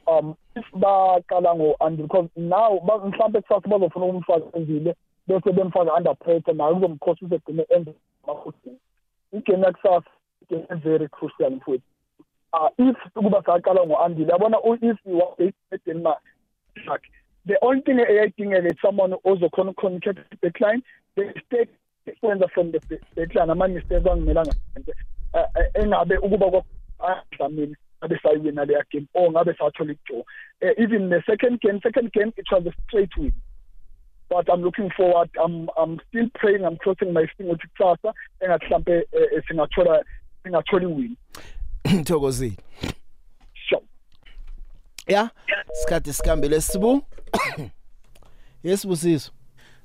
[0.08, 4.96] um if baqala ngo and because now mhlawumbe kusasa bazofuna ukumfaka endile
[5.28, 7.94] bese bemfaka under pressure nayo kuzomkhosa usegcine end
[8.24, 8.72] amafuthi
[9.32, 10.10] igame yakusasa
[10.42, 11.86] igame very crucial mfowethu.
[12.54, 14.98] Uh if kuba saqala ngo-andile yabona if
[15.72, 16.22] wadenmark.
[17.46, 20.84] The only thing eyayidingeka is someone ozokhona ucommunicate with the client
[21.16, 21.70] the mistake
[22.06, 22.80] ekwenza from the
[23.16, 23.52] backline.
[23.52, 24.54] Ama-mistake angimelanga
[25.74, 26.64] engabe ukuba
[27.38, 30.24] kwamina ngabe sayiwina leya game or ngabe sathola ikudraw
[30.78, 33.34] even the second game second game it was a straight win.
[34.30, 38.66] But I'm looking forward I'm I'm still praying I'm crossing my finger ukuthi kusasa engathi
[38.66, 39.08] mhlambe
[39.48, 40.04] singathola
[40.44, 41.16] singathola iwin.
[42.04, 42.58] Thokozile.
[43.54, 43.82] Sho
[45.08, 45.30] Ya
[45.74, 47.02] sikhathi sikambele sibu.
[48.64, 49.32] Yesibusiso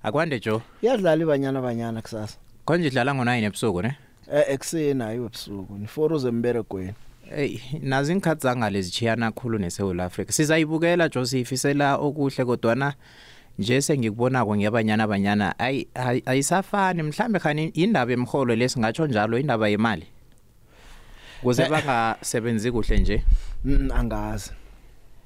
[0.03, 2.38] Akwande Jo Iyadlala ibanyana banyana kusasa.
[2.64, 3.96] Konje idlala ngo9 ebusuku ne?
[4.32, 5.78] Eh ekseni ayi ebusuku.
[5.78, 6.94] Ni foro zemberegweni
[7.34, 12.94] Hey nazi ingikhathi zangale zichiyana kakhulu neSouth Africa sizayibukela Joseph isela okuhle kodwana
[13.59, 15.88] nje sengikubonako ngiyabanyana abanyana ayi
[16.26, 17.03] ayisafani.
[17.03, 20.07] Mhlambe khani indaba emholo lesingatsho njalo indaba yemali.
[21.43, 23.22] Kuze bangasebenzi kuhle nje
[23.95, 24.51] angazi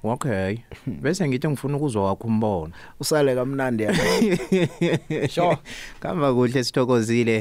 [0.05, 0.59] Okay.
[1.03, 2.73] Bese ngithi ngifuna ukuzwa wakho umbono.
[3.01, 4.03] Usale kamnandi yakho.
[5.35, 5.59] Sho.
[6.01, 7.35] Kamba kuhle sithokozile.